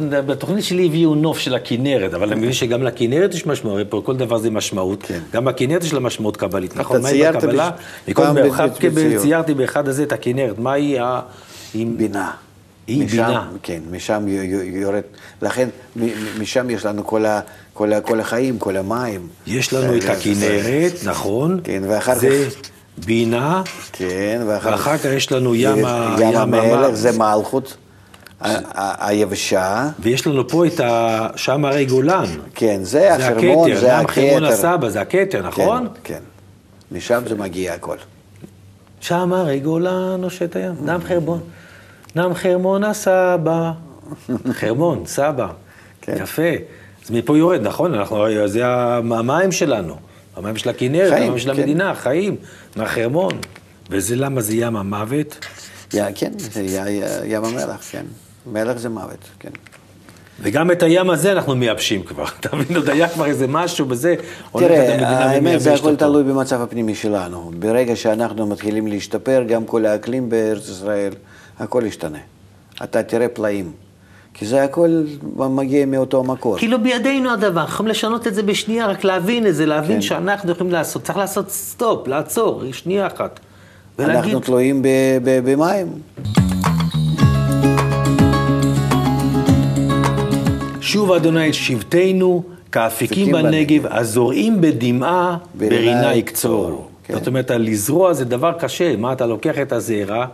בתוכנית 0.10 0.63
שלי 0.63 0.86
הביאו 0.86 1.15
נוף 1.15 1.39
של 1.39 1.55
הכנרת, 1.55 2.13
אבל 2.13 2.27
אני 2.32 2.39
מבין 2.39 2.53
שגם 2.53 2.84
לכנרת 2.84 3.34
יש 3.34 3.46
משמעות, 3.46 3.75
הרי 3.75 3.86
פה 3.89 4.01
כל 4.05 4.15
דבר 4.15 4.38
זה 4.38 4.50
משמעות. 4.50 5.03
כן. 5.08 5.20
גם 5.34 5.46
בכנרת 5.46 5.84
יש 5.84 5.94
לה 5.94 6.00
משמעות 6.00 6.38
קבלית, 6.38 6.77
נכון? 6.77 7.01
מה 7.01 7.08
היא 7.08 7.15
ציירת 7.15 7.36
בקבלה? 7.36 7.70
בש- 7.70 8.10
מקודם 8.10 8.36
פעם. 8.58 8.70
ציירתי 9.22 9.53
באחד 9.53 9.88
הזה 9.88 10.03
את 10.03 10.12
הכנרת, 10.12 10.60
מה 10.60 10.74
היא 10.74 11.01
ה... 11.01 11.20
בינה. 11.75 12.32
היא 12.88 13.06
משם, 13.06 13.15
בינה. 13.25 13.48
כן, 13.63 13.80
משם 13.92 14.25
יורד. 14.63 15.01
לכן, 15.42 15.70
משם 16.39 16.70
יש 16.70 16.86
לנו 16.86 17.08
כל, 17.08 17.25
ה, 17.25 17.39
כל, 17.74 17.94
ה, 17.94 18.01
כל 18.01 18.20
החיים, 18.20 18.60
כל 18.60 18.77
המים. 18.77 19.27
יש 19.48 19.74
לנו 19.74 19.96
את 19.96 20.01
זה- 20.01 20.08
זה- 20.08 20.13
הכנרת, 20.13 20.92
נכון? 21.06 21.60
כן, 21.63 21.84
ואחר 21.88 22.15
זה 22.15 22.48
בינה, 23.06 23.62
כן, 23.92 24.42
ואחר, 24.48 24.70
ואחר 24.72 24.98
כך 24.98 25.06
יש 25.06 25.32
לנו 25.32 25.56
ים 25.56 25.86
ה- 25.86 26.15
ים 26.20 26.30
ים 26.30 26.36
המלך, 26.38 26.63
המ- 26.89 26.96
זה 26.96 27.12
מלכות, 27.18 27.77
היבשה. 29.00 29.89
ויש 30.00 30.27
לנו 30.27 30.48
פה 30.48 30.65
את 30.65 30.80
ה... 30.80 31.27
שם 31.36 31.65
הרי 31.65 31.86
גולן. 31.86 32.25
כן, 32.56 32.80
זה 32.84 32.89
זה 32.89 33.13
החרמון, 33.15 33.72
הכתר, 33.72 33.80
זה 33.82 33.92
חרמון. 34.08 34.44
הסבא, 34.44 34.89
זה 34.89 35.01
הכתר, 35.01 35.42
נכון? 35.48 35.88
כן, 36.04 36.13
כן. 36.13 36.20
משם 36.92 37.22
זה 37.30 37.36
מגיע 37.36 37.74
הכל. 37.74 37.98
שם 39.01 39.34
הרי 39.34 39.60
גולן 39.60 40.22
נושט 40.22 40.56
הים, 40.56 40.74
דם 40.86 41.00
חרמון. 41.08 41.39
דם 42.16 42.34
חרמון 42.34 42.84
הסבא. 42.84 43.72
חרמון, 44.60 45.06
סבא. 45.06 45.48
כן. 46.02 46.16
יפה. 46.20 46.42
אז 47.06 47.12
מפה 47.12 47.38
יורד, 47.38 47.62
נכון? 47.62 47.94
אנחנו, 47.94 48.18
זה 48.48 48.62
המים 48.68 49.52
שלנו. 49.52 49.96
המים 50.36 50.58
של 50.58 50.70
הכנרת, 50.70 51.14
המים 51.14 51.40
של 51.40 51.54
כן. 51.54 51.60
המדינה, 51.60 51.96
חיים, 51.96 52.36
מהחרמון. 52.76 53.32
וזה 53.90 54.16
למה 54.16 54.42
זה 54.42 54.54
ים 54.56 54.76
המוות? 54.76 55.46
יא, 55.94 56.04
כן, 56.16 56.32
זה 56.38 56.62
י- 56.62 56.90
י- 56.90 57.04
ים 57.26 57.44
המלח, 57.46 57.82
כן. 57.92 58.06
מלח 58.52 58.78
זה 58.78 58.90
מוות, 58.90 59.30
כן. 59.40 59.50
וגם 60.39 60.72
את 60.72 60.84
הים 60.84 61.10
הזה 61.10 61.32
אנחנו 61.32 61.56
מייבשים 61.56 62.04
כבר. 62.04 62.25
אתה 62.39 62.56
מבין, 62.56 62.77
עוד 62.77 62.89
היה 62.89 63.10
כבר 63.10 63.25
איזה 63.25 63.48
משהו 63.48 63.86
בזה, 63.86 64.15
תראה, 64.54 65.08
האמת 65.08 65.62
זה 65.62 65.74
הכל. 65.74 65.96
תלוי 65.96 66.24
במצב 66.24 66.62
הפנימי 66.62 66.96
שלנו. 66.96 67.51
ברגע 67.60 67.96
שאנחנו 67.96 68.48
מתחילים 68.48 68.88
להשתפר, 68.88 69.44
גם 69.48 69.65
כל 69.65 69.86
האקלים 69.86 70.30
בארץ 70.30 70.70
ישראל, 70.70 71.13
הכל 71.60 71.84
ישתנה. 71.86 72.20
אתה 72.84 73.04
תראה 73.04 73.27
פלאים. 73.27 73.72
כי 74.34 74.46
זה 74.46 74.63
הכל 74.63 75.04
מגיע 75.36 75.86
מאותו 75.86 76.24
מקור. 76.24 76.58
כאילו 76.58 76.84
בידינו 76.84 77.32
הדבר, 77.32 77.63
יכולים 77.63 77.89
לשנות 77.89 78.27
את 78.27 78.36
זה 78.36 78.44
בשנייה, 78.44 78.88
רק 78.88 79.04
להבין 79.04 79.48
את 79.48 79.56
זה, 79.56 79.65
להבין 79.65 79.96
כן. 79.96 80.01
שאנחנו 80.01 80.51
יכולים 80.51 80.74
לעשות, 80.74 81.04
צריך 81.04 81.18
לעשות 81.18 81.50
סטופ, 81.51 82.08
לעצור, 82.08 82.63
שנייה 82.72 83.08
אחת. 83.08 83.39
ולהגיד, 84.00 84.15
אנחנו 84.15 84.39
תלויים 84.39 84.82
ב- 84.82 84.88
ב- 85.24 85.39
במים. 85.51 85.88
שוב 90.96 91.12
אדוני 91.12 91.50
את 91.50 91.54
שבטנו, 91.54 92.44
כאפיקים 92.72 93.36
אפיקים 93.36 93.52
בנגב, 93.52 93.86
הזורעים 93.86 94.62
בדמעה, 94.62 95.38
ברינה 95.56 96.14
יקצורו. 96.14 96.88
כן. 97.04 97.14
זאת 97.14 97.28
אומרת, 97.28 97.52
לזרוע 97.52 98.14
זה 98.14 98.25
דבר 98.25 98.52
קשה, 98.60 98.96
מה 98.96 99.14
אתה 99.14 99.25
לוקח 99.25 99.60
את 99.62 99.72
הזרע, 99.72 100.25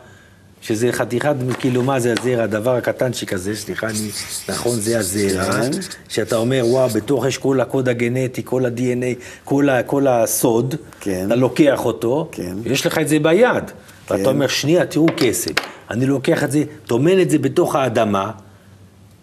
שזה 0.62 0.92
חתיכת, 0.92 1.36
כאילו, 1.60 1.84
מה 1.84 2.00
זה 2.00 2.14
הזרע, 2.20 2.44
הדבר 2.44 2.76
הקטנצ'יק 2.76 3.34
הזה, 3.34 3.56
סליחה, 3.56 3.88
אני, 3.88 4.10
נכון, 4.50 4.72
זה 4.80 5.00
הזרע, 5.00 5.52
כן. 5.52 5.70
שאתה 6.10 6.36
אומר, 6.36 6.64
וואו, 6.68 6.90
בתוך 6.90 7.26
יש 7.26 7.38
כל 7.38 7.60
הקוד 7.62 7.90
הגנטי, 7.90 8.42
כל 8.46 8.66
ה-DNA, 8.66 9.24
כל, 9.44 9.70
ה, 9.70 9.84
כל 9.84 10.08
הסוד, 10.08 10.76
כן. 11.00 11.24
אתה 11.28 11.36
לוקח 11.36 11.86
אותו, 11.86 12.30
כן. 12.32 12.56
יש 12.66 12.86
לך 12.86 12.98
את 12.98 13.08
זה 13.08 13.20
ביד, 13.20 13.64
כן. 14.08 14.14
ואתה 14.14 14.30
אומר, 14.30 14.48
שנייה, 14.48 14.86
תראו 14.86 15.08
קסם, 15.18 15.52
אני 15.92 16.06
לוקח 16.06 16.44
את 16.44 16.52
זה, 16.52 16.64
טומן 16.86 17.22
את 17.22 17.30
זה 17.30 17.38
בתוך 17.38 17.76
האדמה, 17.76 18.32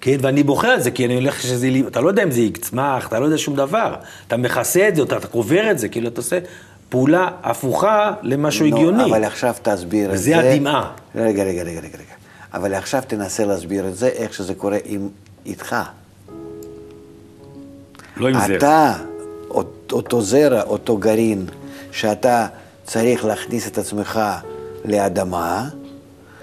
כן, 0.09 0.17
ואני 0.21 0.43
בוחר 0.43 0.75
את 0.75 0.83
זה, 0.83 0.91
כי 0.91 1.07
אני 1.07 1.15
הולך 1.15 1.43
שזה, 1.43 1.69
אתה 1.87 2.01
לא 2.01 2.09
יודע 2.09 2.23
אם 2.23 2.31
זה 2.31 2.41
יצמח, 2.41 3.09
אתה 3.09 3.19
לא 3.21 3.25
יודע 3.25 3.39
שום 3.39 3.57
דבר. 3.57 3.95
אתה 4.27 4.37
מכסה 4.37 4.89
את 4.89 4.97
זה, 4.97 5.03
אתה, 5.03 5.17
אתה 5.17 5.27
קובר 5.27 5.71
את 5.71 5.79
זה, 5.79 5.89
כאילו 5.89 6.09
אתה 6.09 6.21
עושה 6.21 6.39
פעולה 6.89 7.29
הפוכה 7.43 8.13
למשהו 8.23 8.67
נו, 8.67 8.77
הגיוני. 8.77 9.05
אבל 9.05 9.25
עכשיו 9.25 9.55
תסביר 9.63 10.09
את 10.11 10.15
וזה 10.15 10.25
זה. 10.25 10.53
הדמעה. 10.53 10.91
רגע, 11.15 11.45
רגע, 11.45 11.63
רגע, 11.63 11.79
רגע. 11.81 12.15
אבל 12.55 12.75
עכשיו 12.75 13.03
תנסה 13.07 13.45
להסביר 13.45 13.89
את 13.89 13.97
זה, 13.97 14.09
איך 14.09 14.35
שזה 14.35 14.55
קורה 14.55 14.79
עם, 14.85 15.09
איתך. 15.47 15.77
לא 18.17 18.29
עם 18.29 18.35
זה. 18.47 18.57
אתה, 18.57 18.93
אות- 19.51 19.91
אותו 19.93 20.23
זרע, 20.23 20.63
אותו 20.63 20.97
גרעין, 20.97 21.47
שאתה 21.93 22.47
צריך 22.85 23.25
להכניס 23.25 23.67
את 23.67 23.79
עצמך 23.79 24.21
לאדמה, 24.85 25.69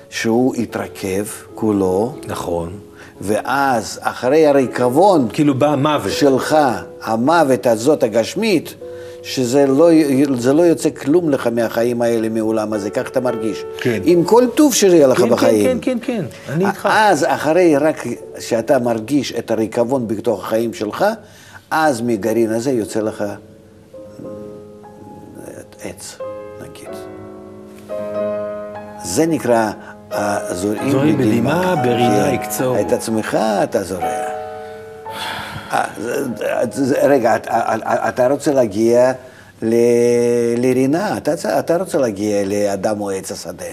שהוא 0.10 0.56
יתרכב 0.56 1.26
כולו, 1.56 2.16
נכון. 2.28 2.80
ואז 3.22 4.00
אחרי 4.02 4.48
הריקבון 4.48 5.28
כאילו 5.34 5.54
בא 5.54 5.76
מוות. 5.76 6.12
שלך, 6.12 6.58
המוות 7.02 7.68
הזאת 7.68 8.04
הגשמית, 8.04 8.76
שזה 9.24 9.66
לא, 9.68 9.90
זה 10.38 10.54
לא 10.54 10.62
יוצא 10.62 10.90
כלום 10.90 11.30
לך 11.30 11.50
מהחיים 11.52 12.02
האלה, 12.02 12.30
מעולם 12.30 12.74
הזה, 12.74 12.90
כך 12.90 13.08
אתה 13.08 13.20
מרגיש. 13.20 13.64
כן. 13.78 14.02
עם 14.04 14.24
כל 14.24 14.44
טוב 14.56 14.74
שיהיה 14.74 15.08
לך 15.08 15.18
כן, 15.18 15.30
בחיים. 15.30 15.66
כן, 15.66 15.78
כן, 15.82 15.98
כן, 16.02 16.26
כן, 16.48 16.54
אני 16.54 16.68
איתך. 16.68 16.90
אז 16.92 17.26
אחרי 17.28 17.78
רק 17.78 18.04
שאתה 18.40 18.80
מרגיש 18.80 19.32
את 19.32 19.52
הריקבון 19.52 20.08
בתוך 20.08 20.44
החיים 20.44 20.74
שלך, 20.74 21.06
אז 21.72 22.02
מגרעין 22.02 22.50
הזה 22.50 22.72
יוצא 22.72 23.00
לך 23.00 23.24
עץ, 25.84 26.18
נגיד. 26.62 26.90
זה 29.04 29.26
נקרא 29.26 29.72
הזורעים 30.18 30.92
זורעים 30.92 31.18
בדמעה, 31.18 31.76
ברינה 31.76 32.26
כן. 32.30 32.34
יקצור. 32.34 32.80
את 32.80 32.92
עצמך 32.92 33.38
אתה 33.64 33.84
זורע. 33.84 34.06
אה, 35.72 35.86
זה- 36.02 36.26
זה- 36.86 37.08
רגע, 37.08 37.36
אתה- 37.36 38.28
רוצה 38.28 38.52
להגיע 38.52 39.12
לרינה, 40.58 41.18
אתה 41.60 41.78
רוצה 41.78 41.98
להגיע 41.98 42.44
לאדם 42.46 43.02
או 43.02 43.10
עץ 43.12 43.32
השדה. 43.32 43.66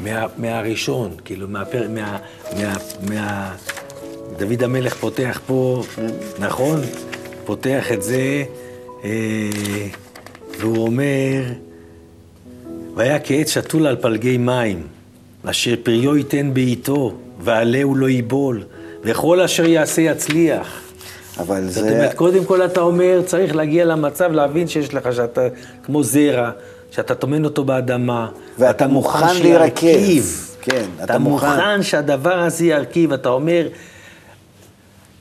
מה, 0.00 0.26
מהראשון, 0.36 1.10
כאילו, 1.24 1.48
מהפר, 1.48 1.86
מה, 1.90 2.16
מה, 2.56 2.74
מה... 3.08 3.54
דוד 4.38 4.62
המלך 4.62 4.94
פותח 4.94 5.40
פה, 5.46 5.82
נכון? 6.38 6.80
פותח 7.44 7.92
את 7.92 8.02
זה, 8.02 8.44
אה, 9.04 9.10
והוא 10.58 10.86
אומר, 10.86 11.42
והיה 12.98 13.18
כעץ 13.18 13.50
שתול 13.50 13.86
על 13.86 13.96
פלגי 13.96 14.38
מים, 14.38 14.82
אשר 15.44 15.74
פריו 15.82 16.16
ייתן 16.16 16.54
בעיתו, 16.54 17.14
ועלהו 17.40 17.94
לא 17.94 18.08
ייבול, 18.08 18.62
וכל 19.02 19.40
אשר 19.40 19.66
יעשה 19.66 20.02
יצליח. 20.02 20.80
אבל 21.38 21.68
זאת 21.68 21.84
זה... 21.84 21.90
אומרת, 21.90 22.14
קודם 22.14 22.44
כל 22.44 22.64
אתה 22.64 22.80
אומר, 22.80 23.22
צריך 23.26 23.56
להגיע 23.56 23.84
למצב, 23.84 24.32
להבין 24.32 24.68
שיש 24.68 24.94
לך, 24.94 25.12
שאתה 25.12 25.40
כמו 25.82 26.02
זרע, 26.02 26.50
שאתה 26.90 27.14
טומן 27.14 27.44
אותו 27.44 27.64
באדמה. 27.64 28.28
ואתה 28.58 28.86
מוכן 28.86 29.36
להירקב. 29.42 30.22
כן, 30.60 30.84
אתה, 30.96 31.04
אתה 31.04 31.18
מוכן. 31.18 31.46
מוכן 31.46 31.82
שהדבר 31.82 32.38
הזה 32.38 32.64
ירכיב, 32.66 33.12
אתה 33.12 33.28
אומר, 33.28 33.68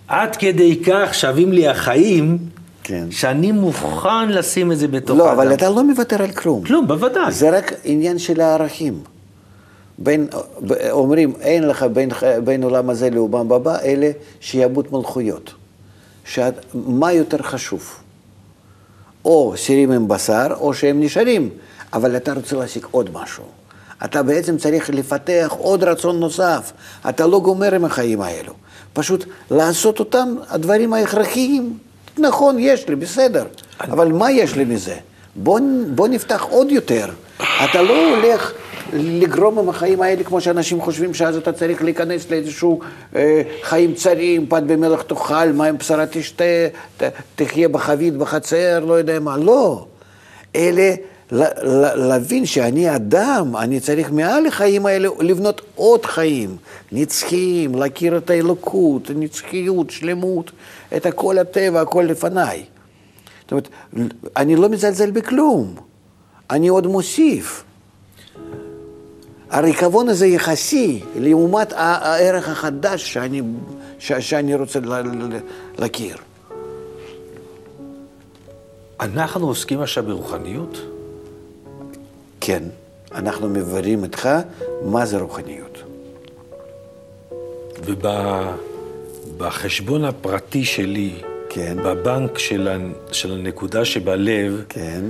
עד 0.08 0.36
כדי 0.36 0.82
כך 0.86 1.14
שווים 1.14 1.52
לי 1.52 1.68
החיים, 1.68 2.38
כן. 2.88 3.12
שאני 3.12 3.52
מוכן 3.52 4.30
לשים 4.30 4.72
את 4.72 4.78
זה 4.78 4.88
בתוך 4.88 5.18
לא, 5.18 5.30
האדם. 5.30 5.40
אבל 5.40 5.54
אתה 5.54 5.70
לא 5.70 5.84
מוותר 5.84 6.24
על 6.24 6.32
כלום. 6.32 6.64
כלום, 6.64 6.88
בוודאי. 6.88 7.32
זה 7.32 7.58
רק 7.58 7.74
עניין 7.84 8.20
של 8.20 8.42
הערכים. 8.42 9.00
בין, 9.98 10.28
אומרים, 10.92 11.34
אין 11.42 11.68
לך 11.68 11.84
בין, 11.84 12.10
בין 12.44 12.64
עולם 12.64 12.90
הזה 12.90 13.10
לעולם 13.10 13.52
הבא, 13.52 13.80
אלה 13.80 14.12
שיעבוד 14.40 14.88
מלכויות. 14.92 15.54
שאת, 16.26 16.54
מה 16.74 17.14
יותר 17.14 17.42
חשוב? 17.42 17.96
או 19.26 19.54
סירים 19.58 19.92
עם 19.92 20.08
בשר, 20.08 20.48
או 20.60 20.74
שהם 20.74 21.00
נשארים, 21.00 21.50
אבל 21.94 22.16
אתה 22.16 22.34
רוצה 22.34 22.56
להשיג 22.56 22.86
עוד 22.92 23.10
משהו. 23.14 23.44
אתה 24.06 24.24
בעצם 24.24 24.58
צריך 24.58 24.90
לפתח 24.90 25.56
עוד 25.58 25.84
רצון 25.84 26.20
נוסף. 26.20 26.72
אתה 27.10 27.28
לא 27.28 27.40
גומר 27.40 27.76
עם 27.76 27.86
החיים 27.86 28.22
האלו. 28.22 28.54
פשוט 28.94 29.26
לעשות 29.52 30.00
אותם 30.00 30.36
הדברים 30.50 30.94
ההכרחיים. 30.94 31.78
נכון, 32.20 32.56
יש 32.60 32.90
לי, 32.90 32.96
בסדר. 32.96 33.46
אבל 33.82 34.12
מה 34.12 34.32
יש 34.32 34.56
לי 34.56 34.66
מזה? 34.66 34.96
בוא, 35.36 35.60
בוא 35.96 36.08
נפתח 36.08 36.46
עוד 36.50 36.72
יותר. 36.72 37.06
אתה 37.38 37.82
לא 37.82 38.16
הולך 38.16 38.54
לגרום 38.94 39.60
עם 39.60 39.70
החיים 39.70 40.02
האלה 40.02 40.24
כמו 40.24 40.42
שאנשים 40.42 40.82
חושבים 40.82 41.14
שאז 41.14 41.38
אתה 41.38 41.52
צריך 41.52 41.84
להיכנס 41.84 42.32
לאיזשהו 42.32 42.80
אה, 43.16 43.42
חיים 43.64 43.94
צרים, 43.94 44.46
פת 44.50 44.64
במלח 44.64 45.02
תאכל, 45.02 45.52
מים 45.52 45.78
בשרה 45.78 46.06
תשתה, 46.10 46.44
ת, 46.98 47.04
תחיה 47.36 47.70
בחבית, 47.70 48.18
בחצר, 48.18 48.86
לא 48.86 48.94
יודע 48.94 49.20
מה. 49.20 49.38
לא. 49.38 49.86
אלה, 50.56 50.94
להבין 51.96 52.46
שאני 52.46 52.96
אדם, 52.96 53.56
אני 53.56 53.80
צריך 53.80 54.12
מעל 54.12 54.46
החיים 54.46 54.86
האלה 54.86 55.10
לבנות 55.20 55.62
עוד 55.76 56.06
חיים 56.06 56.58
נצחיים, 56.92 57.76
להכיר 57.76 58.18
את 58.18 58.30
האלוקות, 58.30 59.12
נצחיות, 59.16 59.90
שלמות, 59.90 60.52
את 60.96 61.08
כל 61.16 61.38
הטבע, 61.38 61.82
הכל 61.82 62.06
לפניי. 62.08 62.66
זאת 63.42 63.52
אומרת, 63.52 63.70
אני 64.38 64.56
לא 64.56 64.70
מזלזל 64.70 65.12
בכלום, 65.12 65.76
אני 66.50 66.68
עוד 66.68 66.88
מוסיף. 66.88 67.64
הריקבון 69.50 70.10
הזה 70.10 70.28
יחסי 70.28 71.04
לעומת 71.16 71.74
הערך 71.76 72.50
החדש 72.50 73.14
שאני, 73.14 73.42
ש, 74.00 74.12
שאני 74.14 74.56
רוצה 74.56 74.80
להכיר. 75.78 76.18
אנחנו 79.00 79.48
עוסקים 79.48 79.82
עכשיו 79.82 80.04
ברוחניות? 80.04 80.78
כן, 82.42 82.64
אנחנו 83.12 83.50
מבררים 83.50 84.04
איתך 84.04 84.30
מה 84.84 85.06
זה 85.06 85.18
רוחניות. 85.18 85.78
ובחשבון 89.36 90.06
הפרטי 90.06 90.66
שלי, 90.66 91.12
כן. 91.50 91.78
בבנק 91.86 92.38
של, 92.38 92.68
ה, 92.68 92.78
של 93.12 93.32
הנקודה 93.34 93.86
שבלב, 93.86 94.64
כן, 94.70 95.02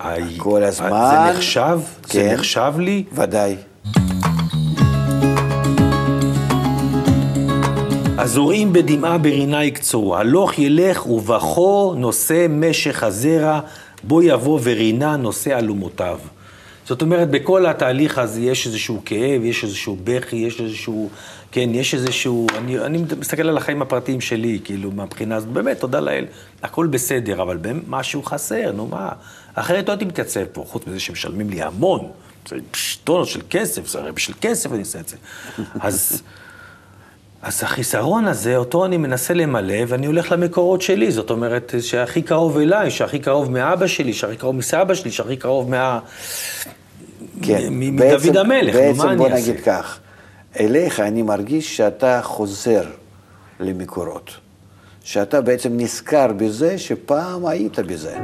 ה- 0.00 0.14
כל 0.36 0.62
הזמן. 0.64 0.90
זה 1.10 1.38
נחשב? 1.38 1.78
כן. 2.08 2.28
זה 2.28 2.34
נחשב 2.34 2.72
לי? 2.78 3.04
ודאי. 3.12 3.56
הזורעים 8.18 8.72
בדמעה 8.72 9.18
ברינה 9.18 9.64
יקצרו, 9.64 10.16
הלוך 10.16 10.58
ילך 10.58 11.06
ובכו 11.06 11.94
נושא 11.96 12.46
משך 12.50 13.02
הזרע, 13.02 13.60
בו 14.04 14.22
יבוא 14.22 14.60
ורינה 14.62 15.16
נושא 15.16 15.58
אלומותיו. 15.58 16.18
זאת 16.86 17.02
אומרת, 17.02 17.30
בכל 17.30 17.66
התהליך 17.66 18.18
הזה 18.18 18.40
יש 18.40 18.66
איזשהו 18.66 19.02
כאב, 19.04 19.44
יש 19.44 19.64
איזשהו 19.64 19.96
בכי, 20.04 20.36
יש 20.36 20.60
איזשהו, 20.60 21.10
כן, 21.52 21.68
יש 21.72 21.94
איזשהו, 21.94 22.46
אני, 22.58 22.78
אני 22.78 23.04
מסתכל 23.18 23.48
על 23.48 23.56
החיים 23.56 23.82
הפרטיים 23.82 24.20
שלי, 24.20 24.60
כאילו, 24.64 24.90
מהבחינה 24.90 25.36
הזאת, 25.36 25.48
באמת, 25.48 25.80
תודה 25.80 26.00
לאל, 26.00 26.24
הכל 26.62 26.86
בסדר, 26.86 27.42
אבל 27.42 27.58
משהו 27.86 28.22
חסר, 28.22 28.72
נו 28.72 28.86
מה, 28.86 29.08
אחרת 29.54 29.88
לא 29.88 29.92
הייתי 29.92 30.04
מתייצב 30.04 30.44
פה, 30.52 30.64
חוץ 30.68 30.86
מזה 30.86 31.00
שמשלמים 31.00 31.50
לי 31.50 31.62
המון, 31.62 32.08
זה 32.48 32.56
טונות 33.04 33.28
של 33.28 33.40
כסף, 33.50 33.86
זה 33.86 33.98
הרי 33.98 34.12
בשביל 34.12 34.36
כסף 34.40 34.72
אני 34.72 34.80
עושה 34.80 35.00
את 35.00 35.08
זה. 35.08 35.16
אז... 35.80 36.22
אז 37.42 37.62
החיסרון 37.64 38.24
הזה, 38.26 38.56
אותו 38.56 38.84
אני 38.84 38.96
מנסה 38.96 39.34
למלא, 39.34 39.74
ואני 39.88 40.06
הולך 40.06 40.32
למקורות 40.32 40.82
שלי. 40.82 41.10
זאת 41.10 41.30
אומרת, 41.30 41.74
שהכי 41.80 42.22
קרוב 42.22 42.58
אליי, 42.58 42.90
שהכי 42.90 43.18
קרוב 43.18 43.50
מאבא 43.50 43.86
שלי, 43.86 44.12
שהכי 44.12 44.36
קרוב 44.36 44.56
מסבא 44.56 44.94
שלי, 44.94 45.10
שהכי 45.10 45.36
קרוב 45.36 45.70
מה... 45.70 45.98
כן. 47.42 47.72
בעצם- 47.96 48.22
מדוד 48.28 48.36
המלך, 48.36 48.74
בעצם 48.74 48.98
מה 48.98 49.14
בוא 49.16 49.26
אני 49.26 49.34
אעשה? 49.34 49.50
נגיד 49.52 49.64
כך, 49.64 49.98
אליך 50.60 51.00
אני 51.00 51.22
מרגיש 51.22 51.76
שאתה 51.76 52.20
חוזר 52.22 52.82
למקורות. 53.60 54.30
שאתה 55.04 55.40
בעצם 55.40 55.70
נזכר 55.72 56.26
בזה 56.36 56.78
שפעם 56.78 57.46
היית 57.46 57.78
בזה. 57.78 58.16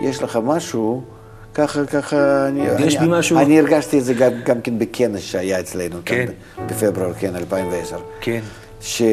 יש 0.00 0.22
לך 0.22 0.38
משהו, 0.44 1.02
ככה, 1.54 1.86
ככה, 1.86 2.46
אני, 2.48 2.60
יש 2.86 2.96
אני, 2.96 3.06
לי 3.06 3.18
משהו- 3.18 3.38
אני 3.38 3.58
הרגשתי 3.58 3.98
את 3.98 4.04
זה 4.04 4.14
גם, 4.14 4.30
גם 4.44 4.60
כן 4.60 4.78
בכנס 4.78 5.20
שהיה 5.20 5.60
אצלנו, 5.60 5.96
כן. 6.04 6.24
כאן 6.56 6.66
בפברואר, 6.66 7.12
כן, 7.18 7.36
2010. 7.36 7.96
כן. 8.20 8.40
שזה 8.80 9.04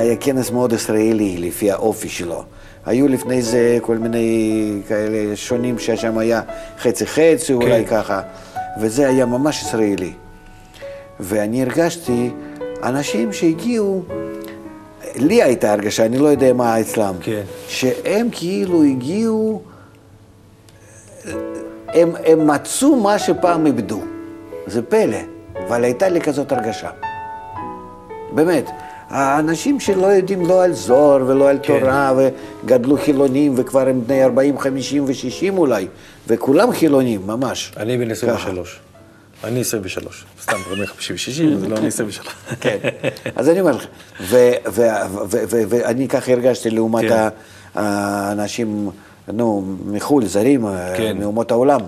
היה 0.00 0.16
כנס 0.16 0.50
מאוד 0.50 0.72
ישראלי 0.72 1.36
לפי 1.38 1.70
האופי 1.70 2.08
שלו. 2.08 2.42
היו 2.86 3.08
לפני 3.08 3.42
זה 3.42 3.78
כל 3.82 3.98
מיני 3.98 4.52
כאלה 4.88 5.36
שונים 5.36 5.78
ששם 5.78 6.18
היה 6.18 6.40
חצי 6.78 7.06
חצי, 7.06 7.52
אולי 7.52 7.84
ככה, 7.86 8.20
וזה 8.80 9.08
היה 9.08 9.26
ממש 9.26 9.62
ישראלי. 9.62 10.12
ואני 11.20 11.62
הרגשתי 11.62 12.30
אנשים 12.82 13.32
שהגיעו, 13.32 14.02
לי 15.16 15.42
הייתה 15.42 15.72
הרגשה, 15.72 16.06
אני 16.06 16.18
לא 16.18 16.26
יודע 16.28 16.52
מה 16.52 16.80
אצלם, 16.80 17.14
כן. 17.20 17.42
שהם 17.68 18.28
כאילו 18.32 18.82
הגיעו, 18.84 19.62
הם, 21.96 22.12
הם 22.24 22.46
מצאו 22.46 22.96
מה 22.96 23.18
שפעם 23.18 23.66
איבדו. 23.66 24.02
זה 24.66 24.82
פלא, 24.82 25.18
אבל 25.68 25.84
הייתה 25.84 26.08
לי 26.08 26.20
כזאת 26.20 26.52
הרגשה. 26.52 26.90
באמת, 28.32 28.70
האנשים 29.08 29.80
שלא 29.80 30.06
יודעים 30.06 30.46
לא 30.46 30.64
על 30.64 30.72
זוהר 30.72 31.24
ולא 31.26 31.48
על 31.48 31.58
כן. 31.62 31.80
תורה 31.80 32.12
וגדלו 32.64 32.96
חילונים 32.98 33.54
וכבר 33.56 33.88
הם 33.88 34.00
בני 34.06 34.24
40, 34.24 34.58
50 34.58 35.04
ו-60 35.04 35.58
אולי, 35.58 35.86
וכולם 36.26 36.72
חילונים, 36.72 37.26
ממש. 37.26 37.72
אני 37.76 37.98
בן 37.98 38.04
ככה. 38.04 38.12
23. 38.12 38.80
אני 39.44 39.60
23. 39.60 40.24
סתם, 40.42 40.56
אומר 40.70 40.86
50 40.86 41.16
ו-60, 41.16 41.60
זה 41.60 41.68
לא 41.68 41.76
אני 41.76 41.86
23. 41.86 42.34
כן, 42.60 42.78
אז 43.36 43.48
אני 43.48 43.60
אומר 43.60 43.72
לך, 43.72 43.86
ואני 45.40 46.08
ככה 46.08 46.32
הרגשתי 46.32 46.70
לעומת 46.70 47.08
כן. 47.08 47.28
האנשים, 47.74 48.90
נו, 49.32 49.64
מחו"ל, 49.86 50.26
זרים, 50.26 50.66
כן. 50.96 51.18
מאומות 51.18 51.50
העולם, 51.50 51.80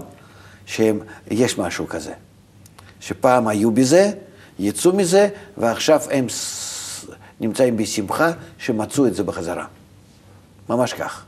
שיש 0.67 1.59
משהו 1.59 1.87
כזה. 1.87 2.13
שפעם 3.01 3.49
היו 3.49 3.71
בזה, 3.71 4.11
יצאו 4.59 4.93
מזה, 4.93 5.29
ועכשיו 5.57 6.01
הם 6.11 6.27
נמצאים 7.41 7.77
בשמחה 7.77 8.31
שמצאו 8.59 9.07
את 9.07 9.15
זה 9.15 9.23
בחזרה. 9.25 9.65
ממש 10.69 10.93
כך. 10.93 11.25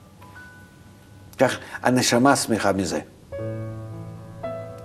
כך 1.39 1.59
הנשמה 1.83 2.37
שמחה 2.37 2.73
מזה. 2.73 2.99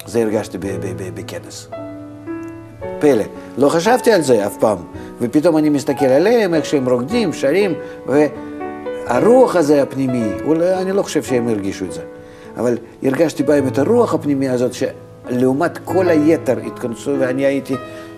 זה 0.05 0.21
הרגשתי 0.21 0.57
ב- 0.57 0.67
ב- 0.67 1.03
ב- 1.03 1.15
בכנס. 1.15 1.67
פלא. 2.99 3.23
לא 3.57 3.69
חשבתי 3.69 4.11
על 4.11 4.21
זה 4.21 4.47
אף 4.47 4.57
פעם. 4.59 4.77
ופתאום 5.21 5.57
אני 5.57 5.69
מסתכל 5.69 6.05
עליהם, 6.05 6.53
איך 6.53 6.65
שהם 6.65 6.89
רוקדים, 6.89 7.33
שרים, 7.33 7.73
והרוח 9.05 9.55
הזה 9.55 9.81
הפנימי, 9.81 10.31
אולי, 10.45 10.73
אני 10.73 10.91
לא 10.91 11.03
חושב 11.03 11.23
שהם 11.23 11.47
הרגישו 11.47 11.85
את 11.85 11.91
זה, 11.91 12.01
אבל 12.57 12.77
הרגשתי 13.03 13.43
בהם 13.43 13.67
את 13.67 13.77
הרוח 13.77 14.13
הפנימי 14.13 14.49
הזאת, 14.49 14.71
שלעומת 14.73 15.77
כל 15.85 16.09
היתר 16.09 16.57
התכנסו, 16.65 17.11
ואני 17.19 17.45
הייתי 17.45 17.75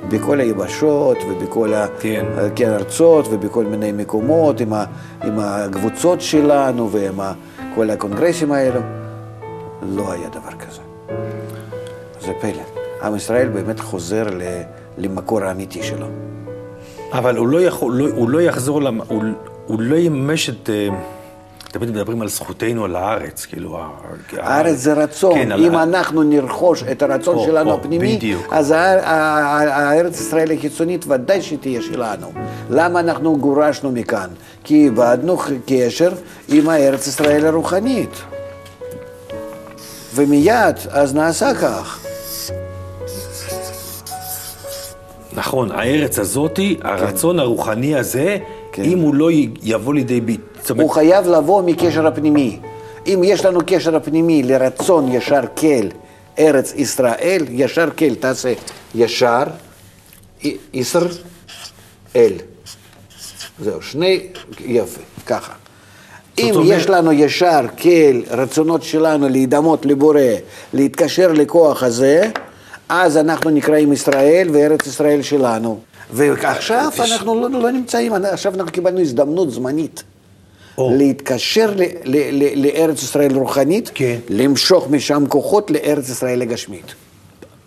בכל 0.10 0.40
היבשות 0.40 1.18
ובכל 1.30 1.72
כן. 2.00 2.26
כן, 2.56 2.70
ארצות 2.70 3.26
ובכל 3.32 3.66
מיני 3.66 3.92
מקומות, 3.92 4.62
עם, 4.62 4.74
ה, 4.74 4.86
עם 5.24 5.40
הקבוצות 5.40 6.22
שלנו 6.22 6.92
ועם 6.92 7.20
ה, 7.20 7.34
כל 7.76 7.90
הקונגרסים 7.90 8.52
האלו. 8.52 8.80
לא 9.82 10.12
היה 10.12 10.30
דבר 10.30 10.52
כזה. 10.60 10.82
זה 12.22 12.32
פלא. 12.42 12.64
עם 13.04 13.16
ישראל 13.16 13.48
באמת 13.48 13.80
חוזר 13.80 14.24
ל, 14.24 14.42
למקור 14.98 15.44
האמיתי 15.44 15.84
שלו. 15.84 16.08
אבל 17.12 17.38
הוא 17.38 17.48
לא, 17.48 17.62
יכול, 17.62 17.94
לא, 17.94 18.08
הוא 18.16 18.30
לא 18.30 18.42
יחזור, 18.42 18.82
למ, 18.82 19.02
הוא, 19.08 19.24
הוא 19.68 19.80
לא 19.82 19.96
יממש 19.96 20.50
את... 20.50 20.70
אה, 20.70 20.88
תמיד 21.72 21.90
מדברים 21.92 22.22
על 22.22 22.28
זכותנו 22.28 22.86
על 22.86 22.96
הארץ, 22.96 23.46
כאילו... 23.46 23.80
הארץ 24.38 24.78
זה 24.78 24.94
רצון. 24.94 25.34
כן, 25.34 25.52
על 25.52 25.66
אם 25.66 25.76
ה- 25.76 25.84
אנחנו 25.84 26.24
נרכוש 26.24 26.84
את 26.84 27.02
הרצון 27.02 27.36
או, 27.36 27.46
שלנו 27.46 27.72
או, 27.72 27.76
הפנימי, 27.76 28.16
בדיוק. 28.18 28.48
אז 28.52 28.74
הארץ 28.78 30.20
ישראל 30.22 30.52
החיצונית 30.52 31.06
ודאי 31.08 31.42
שתהיה 31.42 31.82
שלנו. 31.82 32.32
למה 32.70 33.00
אנחנו 33.00 33.38
גורשנו 33.38 33.92
מכאן? 33.92 34.28
כי 34.64 34.76
איבדנו 34.76 35.38
קשר 35.66 36.12
עם 36.48 36.70
הארץ 36.70 37.08
ישראל 37.08 37.46
הרוחנית. 37.46 38.22
ומיד 40.16 40.76
אז 40.90 41.16
נעשה 41.16 41.56
כך. 41.56 42.00
נכון, 45.34 45.72
הארץ 45.72 46.20
הזאתי, 46.20 46.78
הרצון 46.84 47.40
הרוחני 47.40 47.96
הזה, 47.96 48.38
כן. 48.78 48.84
אם 48.84 49.00
הוא 49.00 49.16
לא 49.16 49.30
יבוא 49.64 49.94
לידי 49.94 50.22
ביט... 50.22 50.42
זאת 50.62 50.70
אומרת, 50.70 50.84
הוא 50.84 50.94
חייב 50.94 51.28
לבוא 51.28 51.62
מקשר 51.66 52.08
הפנימי. 52.08 52.60
אם 53.08 53.22
יש 53.26 53.46
לנו 53.46 53.60
קשר 53.68 53.96
הפנימי 53.96 54.44
לרצון 54.44 55.12
ישר 55.12 55.42
כל 55.58 55.88
ארץ 56.40 56.74
ישראל, 56.76 57.46
ישר 57.50 57.90
כל, 57.98 58.16
תעשה 58.16 58.54
ישר, 58.96 59.44
י- 60.44 60.58
ישר, 60.74 61.08
אל. 62.16 62.34
זהו, 63.60 63.82
שני, 63.82 64.20
יפה, 64.66 65.02
ככה. 65.26 65.54
אם 66.40 66.56
אומרת- 66.56 66.78
יש 66.80 66.90
לנו 66.90 67.12
ישר 67.14 67.62
כל 67.82 68.22
רצונות 68.32 68.84
שלנו 68.84 69.30
להידמות 69.30 69.86
לבורא, 69.86 70.20
להתקשר 70.74 71.32
לכוח 71.32 71.84
הזה, 71.84 72.30
אז 72.90 73.18
אנחנו 73.18 73.50
נקראים 73.50 73.94
ישראל 73.94 74.48
וארץ 74.54 74.88
ישראל 74.88 75.22
שלנו. 75.22 75.80
ועכשיו 76.12 76.90
אנחנו 77.12 77.50
לא, 77.50 77.62
לא 77.62 77.72
נמצאים, 77.72 78.14
עכשיו 78.14 78.56
אנחנו 78.56 78.72
קיבלנו 78.72 79.00
הזדמנות 79.00 79.52
זמנית. 79.52 80.04
או. 80.78 80.96
להתקשר 80.98 81.74
ל, 81.76 81.82
ל, 82.04 82.18
ל, 82.32 82.66
לארץ 82.66 83.04
ישראל 83.04 83.36
רוחנית, 83.36 83.92
כן. 83.94 84.20
למשוך 84.30 84.88
משם 84.90 85.24
כוחות 85.28 85.72
לארץ 85.72 86.10
ישראל 86.10 86.42
הגשמית. 86.42 86.96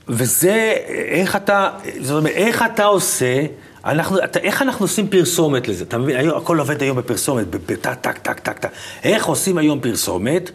וזה, 0.09 0.75
איך 0.89 1.37
אתה, 1.37 1.71
זאת 2.01 2.19
אומרת, 2.19 2.33
איך 2.35 2.65
אתה 2.75 2.85
עושה, 2.85 3.47
אנחנו, 3.85 4.25
אתה, 4.25 4.39
איך 4.39 4.63
אנחנו 4.63 4.85
עושים 4.85 5.09
פרסומת 5.09 5.69
לזה? 5.69 5.85
אתה 5.85 5.99
מבין, 5.99 6.17
היום, 6.17 6.37
הכל 6.37 6.59
עובד 6.59 6.83
היום 6.83 6.97
בפרסומת, 6.97 7.47
בטק, 7.47 7.95
טק, 7.95 8.19
טק, 8.19 8.39
טק, 8.41 8.59
טק. 8.59 8.71
איך 9.05 9.27
עושים 9.27 9.59
היום 9.59 9.81
פרסומת, 9.81 10.51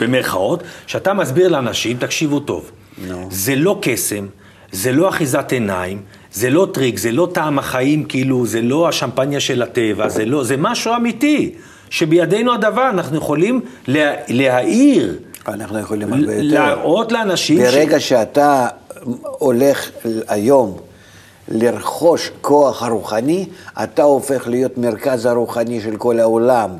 במרכאות, 0.00 0.62
שאתה 0.86 1.14
מסביר 1.14 1.48
לאנשים, 1.48 1.96
תקשיבו 1.96 2.40
טוב, 2.40 2.70
נו. 3.06 3.28
זה 3.30 3.56
לא 3.56 3.78
קסם, 3.82 4.26
זה 4.72 4.92
לא 4.92 5.08
אחיזת 5.08 5.52
עיניים, 5.52 6.02
זה 6.32 6.50
לא 6.50 6.68
טריק, 6.72 6.98
זה 6.98 7.12
לא 7.12 7.28
טעם 7.32 7.58
החיים, 7.58 8.04
כאילו, 8.04 8.46
זה 8.46 8.62
לא 8.62 8.88
השמפניה 8.88 9.40
של 9.40 9.62
הטבע, 9.62 10.08
זה 10.08 10.24
לא, 10.24 10.44
זה 10.44 10.56
משהו 10.56 10.96
אמיתי. 10.96 11.54
שבידינו 11.90 12.54
הדבר, 12.54 12.90
אנחנו 12.90 13.16
יכולים 13.16 13.60
לה, 13.88 14.14
להעיר, 14.28 15.18
אנחנו 15.48 15.78
יכולים 15.78 16.12
הרבה 16.12 16.34
יותר. 16.34 16.42
להראות 16.42 17.12
לאנשים... 17.12 17.58
ברגע 17.58 18.00
שאתה 18.00 18.68
הולך 19.22 19.90
היום 20.28 20.76
לרכוש 21.48 22.30
כוח 22.40 22.82
הרוחני, 22.82 23.46
אתה 23.82 24.02
הופך 24.02 24.48
להיות 24.48 24.78
מרכז 24.78 25.26
הרוחני 25.26 25.80
של 25.80 25.96
כל 25.96 26.20
העולם. 26.20 26.70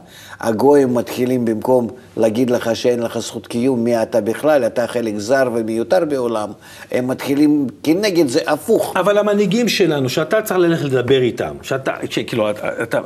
הגויים 0.41 0.95
מתחילים 0.95 1.45
במקום 1.45 1.89
להגיד 2.17 2.51
לך 2.51 2.77
שאין 2.77 3.03
לך 3.03 3.19
זכות 3.19 3.47
קיום, 3.47 3.85
מי 3.85 4.03
אתה 4.03 4.21
בכלל, 4.21 4.67
אתה 4.67 4.87
חלק 4.87 5.15
זר 5.19 5.49
ומיותר 5.55 6.05
בעולם, 6.05 6.49
הם 6.93 7.09
מתחילים 7.09 7.67
כנגד 7.83 8.29
זה 8.29 8.41
הפוך. 8.47 8.93
אבל 8.97 9.19
המנהיגים 9.19 9.69
שלנו, 9.69 10.09
שאתה 10.09 10.43
צריך 10.43 10.61
ללכת 10.61 10.85
לדבר 10.85 11.23
איתם, 11.23 11.55
שאתה, 11.63 11.93
כאילו, 12.27 12.51
אתה, 12.51 12.83
אתה 12.83 12.99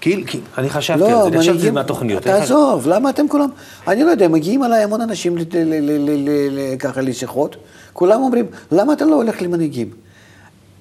כאילו, 0.00 0.22
אני 0.58 0.70
חשבתי 0.70 1.00
לא, 1.00 1.06
על 1.06 1.22
זה, 1.22 1.28
אני 1.28 1.38
חשבתי 1.38 1.52
מנהיגים- 1.58 1.74
מהתוכניות. 1.74 2.22
תעזוב, 2.22 2.88
למה 2.88 3.10
אתם 3.10 3.28
כולם... 3.28 3.48
אני 3.88 4.04
לא 4.04 4.10
יודע, 4.10 4.28
מגיעים 4.28 4.64
אליי 4.64 4.82
המון 4.82 5.00
אנשים 5.00 5.36
ככה 6.78 7.00
לשיחות, 7.00 7.56
כולם 7.92 8.22
אומרים, 8.22 8.46
למה 8.72 8.92
אתה 8.92 9.04
לא 9.04 9.14
הולך 9.14 9.42
למנהיגים? 9.42 10.03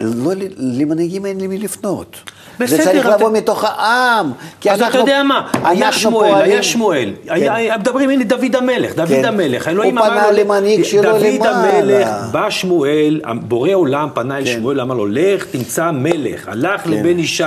לא, 0.03 0.31
למנהיגים 0.57 1.25
אין 1.25 1.41
למי 1.41 1.57
לפנות. 1.57 2.17
בסדר, 2.59 2.77
זה 2.77 2.83
צריך 2.83 3.05
אתה- 3.05 3.15
לבוא 3.15 3.31
מתוך 3.31 3.63
העם. 3.63 4.31
כי 4.61 4.71
אז 4.71 4.77
אתה 4.77 4.85
אנחנו- 4.87 4.99
יודע 4.99 5.23
מה, 5.23 5.47
היה 5.63 5.91
שמואל, 5.91 6.29
פועלים- 6.29 6.51
היה 6.51 6.63
שמואל, 6.63 7.09
היה- 7.27 7.55
היה- 7.55 7.77
מדברים, 7.77 8.09
הנה 8.09 8.23
דוד 8.23 8.55
המלך, 8.55 8.95
דוד 8.95 9.07
כן. 9.07 9.25
המלך, 9.25 9.67
הוא 9.67 9.91
פנה 9.91 10.31
למנהיג 10.31 10.83
שלו 10.83 11.01
דוד 11.01 11.21
למעלה. 11.23 11.79
המלך, 11.79 12.07
בא 12.31 12.49
שמואל, 12.49 13.21
בורא 13.41 13.69
עולם 13.73 14.09
פנה 14.13 14.37
אל 14.37 14.45
כן. 14.45 14.51
שמואל, 14.51 14.81
אמר 14.81 14.95
לו, 14.95 15.05
לך 15.07 15.45
תמצא 15.45 15.91
מלך, 15.91 16.47
הלך 16.47 16.81
כן. 16.81 16.91
לבן 16.91 17.19
ישי, 17.19 17.43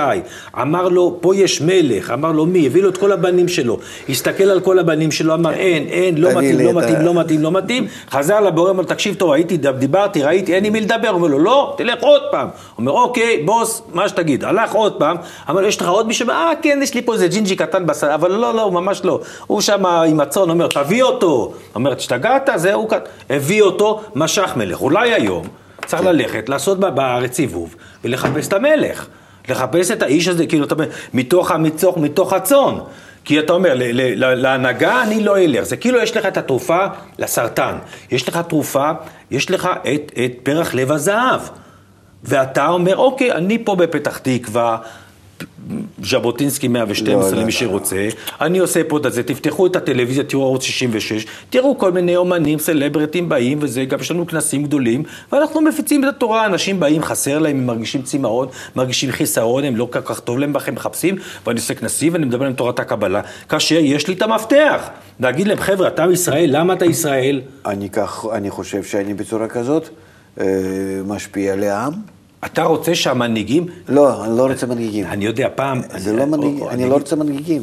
אמר 0.61 0.87
לו, 0.89 1.17
פה 1.21 1.35
יש 1.35 1.61
מלך, 1.61 2.11
אמר 2.11 2.31
לו 2.31 2.45
מי, 2.45 2.65
הביא 2.65 2.83
לו 2.83 2.89
את 2.89 2.97
כל 2.97 3.11
הבנים 3.11 3.47
שלו, 3.47 3.79
הסתכל 4.09 4.43
על 4.43 4.59
כל 4.59 4.79
הבנים 4.79 5.11
שלו, 5.11 5.33
אמר 5.33 5.53
אין, 5.53 5.83
אין, 5.87 6.17
לא 6.17 6.29
מתאים, 6.29 6.59
לא 6.59 6.73
מתאים, 6.73 7.01
לא 7.01 7.13
מתאים, 7.13 7.41
לא 7.41 7.51
מתאים, 7.51 7.87
חזר 8.11 8.39
לבורא, 8.39 8.69
אמר 8.71 8.83
תקשיב 8.83 9.15
טוב, 9.15 9.31
הייתי, 9.31 9.57
דיברתי, 9.57 10.23
ראיתי, 10.23 10.53
אין 10.55 10.65
עם 10.65 10.73
מי 10.73 10.81
לדבר, 10.81 11.09
אומר 11.09 11.27
לו, 11.27 11.39
לא, 11.39 11.73
תלך 11.77 11.99
עוד 12.01 12.21
פעם, 12.31 12.46
אומר, 12.77 12.91
אוקיי, 12.91 13.43
בוס, 13.45 13.81
מה 13.93 14.09
שתגיד, 14.09 14.43
הלך 14.43 14.73
עוד 14.73 14.93
פעם, 14.99 15.17
אמר 15.49 15.63
יש 15.63 15.81
לך 15.81 15.87
עוד 15.87 16.07
מישהו? 16.07 16.29
אה, 16.29 16.51
כן, 16.61 16.79
יש 16.83 16.93
לי 16.93 17.01
פה 17.01 17.13
איזה 17.13 17.27
ג'ינג'י 17.27 17.55
קטן 17.55 17.85
בסל, 17.85 18.09
אבל 18.09 18.31
לא, 18.31 18.53
לא, 18.53 18.71
ממש 18.71 19.01
לא. 19.03 19.19
הוא 19.47 19.61
שם 19.61 19.85
עם 19.85 20.19
הצאן, 20.19 20.49
אומר, 20.49 20.67
תביא 20.67 21.03
אותו. 21.03 21.53
אומר, 21.75 21.93
השתגעת? 21.95 22.49
זהו, 22.55 22.87
כאן. 22.87 22.99
הביא 23.29 23.61
אותו, 23.61 24.01
משך 24.15 24.53
מלך. 24.55 24.81
אולי 24.81 25.13
היום 25.13 25.47
צריך 25.85 26.03
ללכת, 26.03 26.49
לעשות 26.49 26.79
בארץ 26.79 27.35
סיבוב, 27.35 27.75
ולחפש 28.03 28.47
את 28.47 28.53
המלך. 28.53 29.07
לחפש 29.49 29.91
את 29.91 30.01
האיש 30.01 30.27
הזה, 30.27 30.47
כאילו, 30.47 30.65
אתה 30.65 30.75
אומר, 30.75 30.85
מתוך, 31.13 31.51
מתוך, 31.51 31.97
מתוך 31.97 32.33
הצאן. 32.33 32.75
כי 33.27 33.39
אתה 33.39 33.53
אומר, 33.53 33.73
להנהגה 34.15 35.03
אני 35.03 35.23
לא 35.23 35.37
אלך. 35.37 35.63
זה 35.63 35.77
כאילו 35.77 35.99
יש 35.99 36.17
לך 36.17 36.25
את 36.25 36.37
התרופה 36.37 36.85
לסרטן. 37.19 37.77
יש 38.11 38.27
לך 38.27 38.37
תרופה, 38.37 38.91
יש 39.31 39.51
לך 39.51 39.69
את, 39.93 40.11
את 40.25 40.31
פרח 40.43 40.73
לב 40.73 40.91
הזהב. 40.91 41.39
ואתה 42.23 42.67
אומר, 42.67 42.97
אוקיי, 42.97 43.31
אני 43.31 43.57
פה 43.65 43.75
בפתח 43.75 44.17
תקווה, 44.17 44.77
ז'בוטינסקי 46.03 46.67
112 46.67 47.13
לא, 47.15 47.35
לא, 47.35 47.41
למי 47.41 47.43
לא, 47.43 47.51
שרוצה, 47.51 48.07
אני 48.41 48.59
עושה 48.59 48.83
פה 48.83 48.97
את 48.97 49.13
זה, 49.13 49.23
תפתחו 49.23 49.67
את 49.67 49.75
הטלוויזיה, 49.75 50.23
תראו 50.23 50.43
ערוץ 50.43 50.63
66, 50.63 51.25
תראו 51.49 51.77
כל 51.77 51.91
מיני 51.91 52.15
אומנים, 52.15 52.59
סלבריטים 52.59 53.29
באים 53.29 53.57
וזה, 53.61 53.85
גם 53.85 53.99
יש 53.99 54.11
לנו 54.11 54.27
כנסים 54.27 54.63
גדולים, 54.63 55.03
ואנחנו 55.31 55.61
מפיצים 55.61 56.03
את 56.03 56.09
התורה, 56.09 56.45
אנשים 56.45 56.79
באים, 56.79 57.03
חסר 57.03 57.39
להם, 57.39 57.57
הם 57.57 57.65
מרגישים 57.65 58.01
צמאון, 58.01 58.47
מרגישים 58.75 59.11
חיסרון, 59.11 59.63
הם 59.63 59.75
לא 59.75 59.87
כל 59.91 60.01
כך 60.01 60.19
טוב 60.19 60.39
להם 60.39 60.53
בכם, 60.53 60.75
מחפשים, 60.75 61.15
ואני 61.45 61.59
עושה 61.59 61.73
כנסים 61.73 62.13
ואני 62.13 62.25
מדבר 62.25 62.45
על 62.45 62.53
תורת 62.53 62.79
הקבלה, 62.79 63.21
כאשר 63.49 63.75
יש 63.75 64.07
לי 64.07 64.13
את 64.13 64.21
המפתח, 64.21 64.89
להגיד 65.19 65.47
להם, 65.47 65.59
חבר'ה, 65.59 65.87
אתה 65.87 66.05
ישראל, 66.11 66.49
למה 66.53 66.73
אתה 66.73 66.85
ישראל? 66.85 67.41
אני, 67.65 67.89
כך, 67.89 68.25
אני 68.33 68.49
חושב 68.49 68.83
שאני 68.83 69.13
בצורה 69.13 69.47
כזאת 69.47 69.89
משפיע 71.05 71.53
על 71.53 71.63
העם. 71.63 71.93
אתה 72.45 72.63
רוצה 72.63 72.95
שהמנהיגים, 72.95 73.65
לא, 73.89 74.25
אני 74.25 74.37
לא 74.37 74.47
רוצה 74.47 74.65
מנהיגים. 74.67 75.05
אני 75.05 75.25
יודע, 75.25 75.47
פעם... 75.55 75.81
זה 75.97 76.09
אני- 76.09 76.19
לא 76.19 76.25
מנהיג, 76.25 76.61
או- 76.61 76.69
אני 76.69 76.81
אני 76.83 76.89
לא 76.89 76.95
רוצה 76.95 77.15
מנהיגים. 77.15 77.61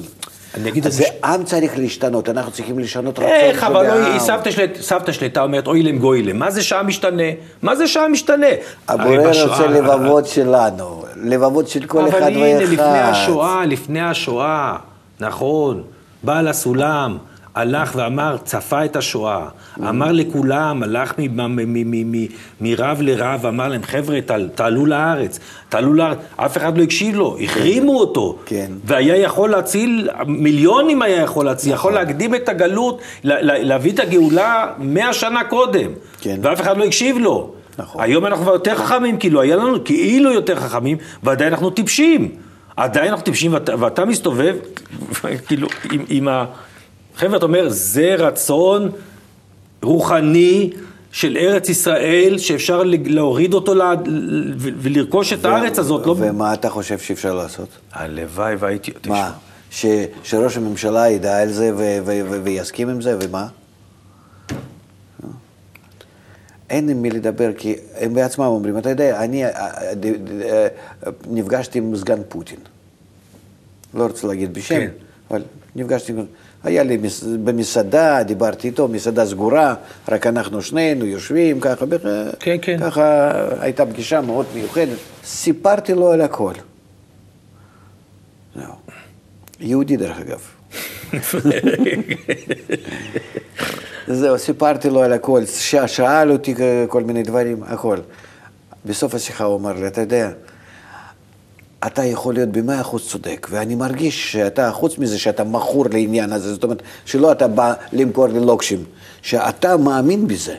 אני 0.54 0.68
אגיד 0.68 0.86
את 0.86 0.92
זה 0.92 0.98
זה... 0.98 1.04
עם 1.24 1.44
צריך 1.44 1.78
להשתנות, 1.78 2.28
אנחנו 2.28 2.52
צריכים 2.52 2.78
לשנות 2.78 3.18
רצון 3.18 3.30
איך, 3.30 3.64
אבל 3.64 3.84
שבעם. 3.86 4.02
אוי, 4.12 4.20
סבתא 4.20 4.50
שלי, 4.50 4.66
סבתא 4.80 5.12
הייתה 5.20 5.42
אומרת, 5.42 5.66
אוי 5.66 5.82
להם 5.82 5.98
גוי 5.98 6.22
להם, 6.22 6.38
מה 6.38 6.50
זה 6.50 6.62
שעה 6.62 6.82
משתנה? 6.82 7.22
מה 7.62 7.76
זה 7.76 7.86
שעה 7.86 8.08
משתנה? 8.08 8.46
הבורא 8.88 9.16
רוצה 9.42 9.66
לבבות 9.66 10.26
שלנו, 10.26 11.04
לבבות 11.22 11.68
של 11.68 11.86
כל 11.86 12.08
אחד 12.08 12.16
אבל 12.16 12.24
ואחד. 12.24 12.32
הנה, 12.36 12.60
לפני 12.60 13.00
השואה, 13.00 13.66
לפני 13.66 14.00
השואה, 14.00 14.76
נכון, 15.20 15.82
בעל 16.22 16.48
הסולם 16.48 17.18
הלך 17.54 17.92
ואמר, 17.96 18.36
צפה 18.44 18.84
את 18.84 18.96
השואה, 18.96 19.46
אמר 19.88 20.12
לכולם, 20.12 20.82
הלך 20.82 21.12
מ- 21.18 21.36
מ- 21.36 21.56
מ- 21.56 21.90
מ- 21.90 22.12
מ- 22.12 22.26
מרב 22.60 22.98
לרב, 23.02 23.46
אמר 23.46 23.68
להם, 23.68 23.82
חבר'ה, 23.82 24.20
תעל- 24.20 24.48
תעלו 24.54 24.86
לארץ, 24.86 25.38
תעלו 25.68 25.94
לארץ, 25.94 26.18
אף 26.36 26.56
אחד 26.56 26.78
לא 26.78 26.82
הקשיב 26.82 27.14
לו, 27.16 27.36
החרימו 27.44 27.98
אותו, 28.00 28.38
כן. 28.46 28.72
והיה 28.84 29.16
יכול 29.16 29.50
להציל, 29.50 30.08
מיליונים 30.26 31.02
היה 31.02 31.22
יכול 31.22 31.44
להציל, 31.44 31.72
יכול 31.72 31.92
להקדים 31.92 32.34
את 32.34 32.48
הגלות, 32.48 33.00
לה- 33.24 33.42
לה- 33.42 33.62
להביא 33.62 33.92
את 33.92 33.98
הגאולה 34.00 34.66
מאה 34.78 35.12
שנה 35.12 35.44
קודם, 35.44 35.90
כן. 36.20 36.36
ואף 36.42 36.60
אחד 36.60 36.76
לא 36.76 36.84
הקשיב 36.84 37.18
לו. 37.18 37.50
נכון. 37.78 38.02
היום 38.02 38.26
אנחנו 38.26 38.42
כבר 38.44 38.52
יותר 38.52 38.74
חכמים, 38.74 39.16
כאילו, 39.18 39.40
היה 39.40 39.56
לנו 39.56 39.84
כאילו 39.84 40.32
יותר 40.32 40.56
חכמים, 40.56 40.96
ועדיין 41.22 41.52
אנחנו 41.52 41.70
טיפשים. 41.70 42.28
עדיין 42.76 43.08
אנחנו 43.08 43.24
טיפשים, 43.24 43.52
ואתה, 43.54 43.72
ואתה 43.78 44.04
מסתובב, 44.04 44.56
כאילו, 45.46 45.68
עם, 45.92 46.04
עם 46.08 46.28
ה... 46.28 46.44
חבר'ה, 47.16 47.36
אתה 47.36 47.46
אומר, 47.46 47.68
זה 47.68 48.14
רצון 48.14 48.90
רוחני 49.82 50.70
של 51.12 51.36
ארץ 51.36 51.68
ישראל, 51.68 52.38
שאפשר 52.38 52.82
להוריד 52.86 53.54
אותו 53.54 53.74
לה, 53.74 53.94
ו- 54.58 54.68
ולרכוש 54.78 55.32
את 55.32 55.44
הארץ 55.44 55.78
הזאת, 55.78 56.06
לא... 56.06 56.14
ומה 56.18 56.54
אתה 56.54 56.70
חושב 56.70 56.98
שאפשר 56.98 57.34
לעשות? 57.34 57.68
הלוואי 57.92 58.54
והייתי... 58.54 58.92
מה? 59.06 59.32
ש, 59.70 59.86
שראש 60.22 60.56
הממשלה 60.56 61.08
ידע 61.10 61.42
על 61.42 61.52
זה 61.52 61.72
ו, 61.76 61.98
ו, 62.04 62.20
ו, 62.30 62.44
ויסכים 62.44 62.88
עם 62.88 63.00
זה, 63.00 63.16
ומה? 63.20 63.46
אין 66.70 66.88
עם 66.88 67.02
מי 67.02 67.10
לדבר, 67.10 67.50
כי 67.56 67.74
הם 67.96 68.14
בעצמם 68.14 68.44
אומרים, 68.44 68.78
אתה 68.78 68.90
יודע, 68.90 69.24
אני 69.24 69.44
אה, 69.44 69.50
אה, 69.50 70.66
נפגשתי 71.30 71.78
עם 71.78 71.96
סגן 71.96 72.20
פוטין. 72.28 72.58
לא 73.94 74.06
רוצה 74.06 74.26
להגיד 74.26 74.54
בשם, 74.54 74.74
כן. 74.74 74.90
אבל 75.30 75.42
נפגשתי 75.76 76.12
עם... 76.12 76.24
היה 76.64 76.82
לי 76.82 76.96
מס- 76.96 77.22
במסעדה, 77.44 78.22
דיברתי 78.22 78.68
איתו, 78.68 78.88
מסעדה 78.88 79.26
סגורה, 79.26 79.74
רק 80.08 80.26
אנחנו 80.26 80.62
שנינו 80.62 81.04
יושבים, 81.06 81.60
ככה, 81.60 81.84
כן, 82.40 82.56
כן. 82.62 82.78
ככה 82.80 83.30
הייתה 83.60 83.86
פגישה 83.86 84.20
מאוד 84.20 84.46
מיוחדת. 84.54 84.98
סיפרתי 85.24 85.94
לו 85.94 86.10
על 86.12 86.20
הכל. 86.20 86.52
זהו. 88.56 88.64
יהודי 89.60 89.96
דרך 89.96 90.16
אגב. 90.20 90.40
זהו, 94.08 94.38
סיפרתי 94.38 94.90
לו 94.90 95.02
על 95.02 95.12
הכל, 95.12 95.42
שאל 95.86 96.32
אותי 96.32 96.54
כל 96.88 97.02
מיני 97.04 97.22
דברים, 97.22 97.62
הכל. 97.66 97.98
בסוף 98.86 99.14
השיחה 99.14 99.44
הוא 99.44 99.58
אמר 99.58 99.72
לי, 99.72 99.86
אתה 99.86 100.00
יודע, 100.00 100.30
אתה 101.86 102.04
יכול 102.04 102.34
להיות 102.34 102.48
במאה 102.48 102.80
אחוז 102.80 103.08
צודק, 103.08 103.46
ואני 103.50 103.74
מרגיש 103.74 104.32
שאתה, 104.32 104.70
חוץ 104.72 104.98
מזה 104.98 105.18
שאתה 105.18 105.44
מכור 105.44 105.86
לעניין 105.92 106.32
הזה, 106.32 106.54
זאת 106.54 106.64
אומרת, 106.64 106.82
שלא 107.04 107.32
אתה 107.32 107.48
בא 107.48 107.74
למכור 107.92 108.26
לי 108.26 108.40
לוקשים, 108.40 108.84
שאתה 109.22 109.76
מאמין 109.76 110.26
בזה. 110.26 110.54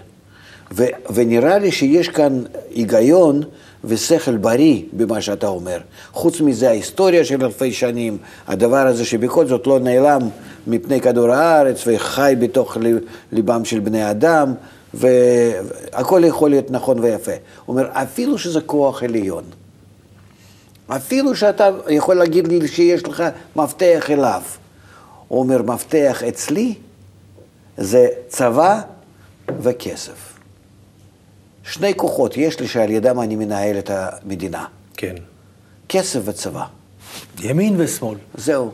ו- 0.72 0.86
ונראה 1.14 1.58
לי 1.58 1.72
שיש 1.72 2.10
כאן 2.10 2.44
היגיון 2.72 3.44
ושכל 3.84 4.38
בריא 4.38 4.82
במה 4.94 5.22
שאתה 5.22 5.48
אומר. 5.48 5.80
חוץ 6.14 6.42
מזה, 6.42 6.70
ההיסטוריה 6.70 7.26
של 7.26 7.46
אלפי 7.46 7.74
שנים, 7.74 8.18
הדבר 8.48 8.88
הזה 8.88 9.06
שבכל 9.06 9.46
זאת 9.46 9.68
לא 9.68 9.80
נעלם 9.80 10.22
מפני 10.68 11.02
כדור 11.02 11.32
הארץ 11.32 11.84
וחי 11.88 12.36
בתוך 12.40 12.78
ליבם 13.32 13.66
של 13.66 13.80
בני 13.80 14.12
אדם, 14.12 14.54
והכל 14.94 16.22
יכול 16.26 16.50
להיות 16.50 16.72
נכון 16.72 17.00
ויפה. 17.00 17.32
הוא 17.32 17.76
אומר, 17.76 17.88
אפילו 17.92 18.38
שזה 18.38 18.62
כוח 18.62 19.04
עליון. 19.04 19.44
אפילו 20.88 21.36
שאתה 21.36 21.70
יכול 21.90 22.16
להגיד 22.16 22.48
לי 22.48 22.68
שיש 22.68 23.04
לך 23.04 23.24
מפתח 23.56 24.10
אליו. 24.10 24.42
הוא 25.28 25.40
אומר, 25.40 25.62
מפתח 25.62 26.24
אצלי 26.28 26.74
זה 27.78 28.08
צבא 28.28 28.82
וכסף. 29.60 30.34
שני 31.64 31.94
כוחות 31.96 32.38
יש 32.38 32.60
לי 32.60 32.68
שעל 32.68 32.90
ידם 32.90 33.20
אני 33.20 33.36
מנהל 33.36 33.80
את 33.80 33.92
המדינה. 33.94 34.66
כן. 34.98 35.16
כסף 35.90 36.20
וצבא. 36.26 36.64
ימין 37.42 37.76
ושמאל. 37.78 38.18
זהו. 38.36 38.72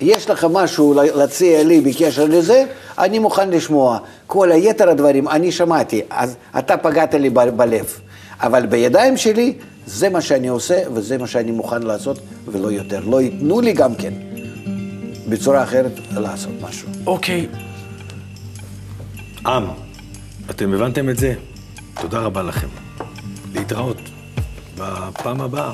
יש 0.00 0.30
לך 0.30 0.46
משהו 0.50 0.94
להציע 0.94 1.64
לי 1.64 1.80
בקשר 1.80 2.24
לזה, 2.24 2.64
אני 2.98 3.18
מוכן 3.18 3.50
לשמוע. 3.50 3.98
כל 4.26 4.52
היתר 4.52 4.88
הדברים, 4.90 5.28
אני 5.28 5.52
שמעתי, 5.52 6.02
אז 6.10 6.36
אתה 6.58 6.76
פגעת 6.76 7.14
לי 7.14 7.30
ב- 7.30 7.40
בלב. 7.56 8.00
אבל 8.40 8.66
בידיים 8.66 9.16
שלי, 9.16 9.54
זה 9.86 10.08
מה 10.08 10.20
שאני 10.20 10.48
עושה 10.48 10.82
וזה 10.94 11.18
מה 11.18 11.26
שאני 11.26 11.50
מוכן 11.50 11.82
לעשות 11.82 12.18
ולא 12.46 12.72
יותר. 12.72 13.00
לא 13.04 13.20
ייתנו 13.22 13.60
לי 13.60 13.72
גם 13.72 13.94
כן. 13.94 14.14
בצורה 15.28 15.62
אחרת 15.62 15.92
לעשות 16.10 16.52
משהו. 16.60 16.88
אוקיי. 17.06 17.46
עם, 19.46 19.64
אתם 20.50 20.74
הבנתם 20.74 21.08
את 21.08 21.18
זה? 21.18 21.34
תודה 22.00 22.18
רבה 22.18 22.42
לכם. 22.42 22.68
להתראות 23.54 23.98
בפעם 24.78 25.40
הבאה. 25.40 25.72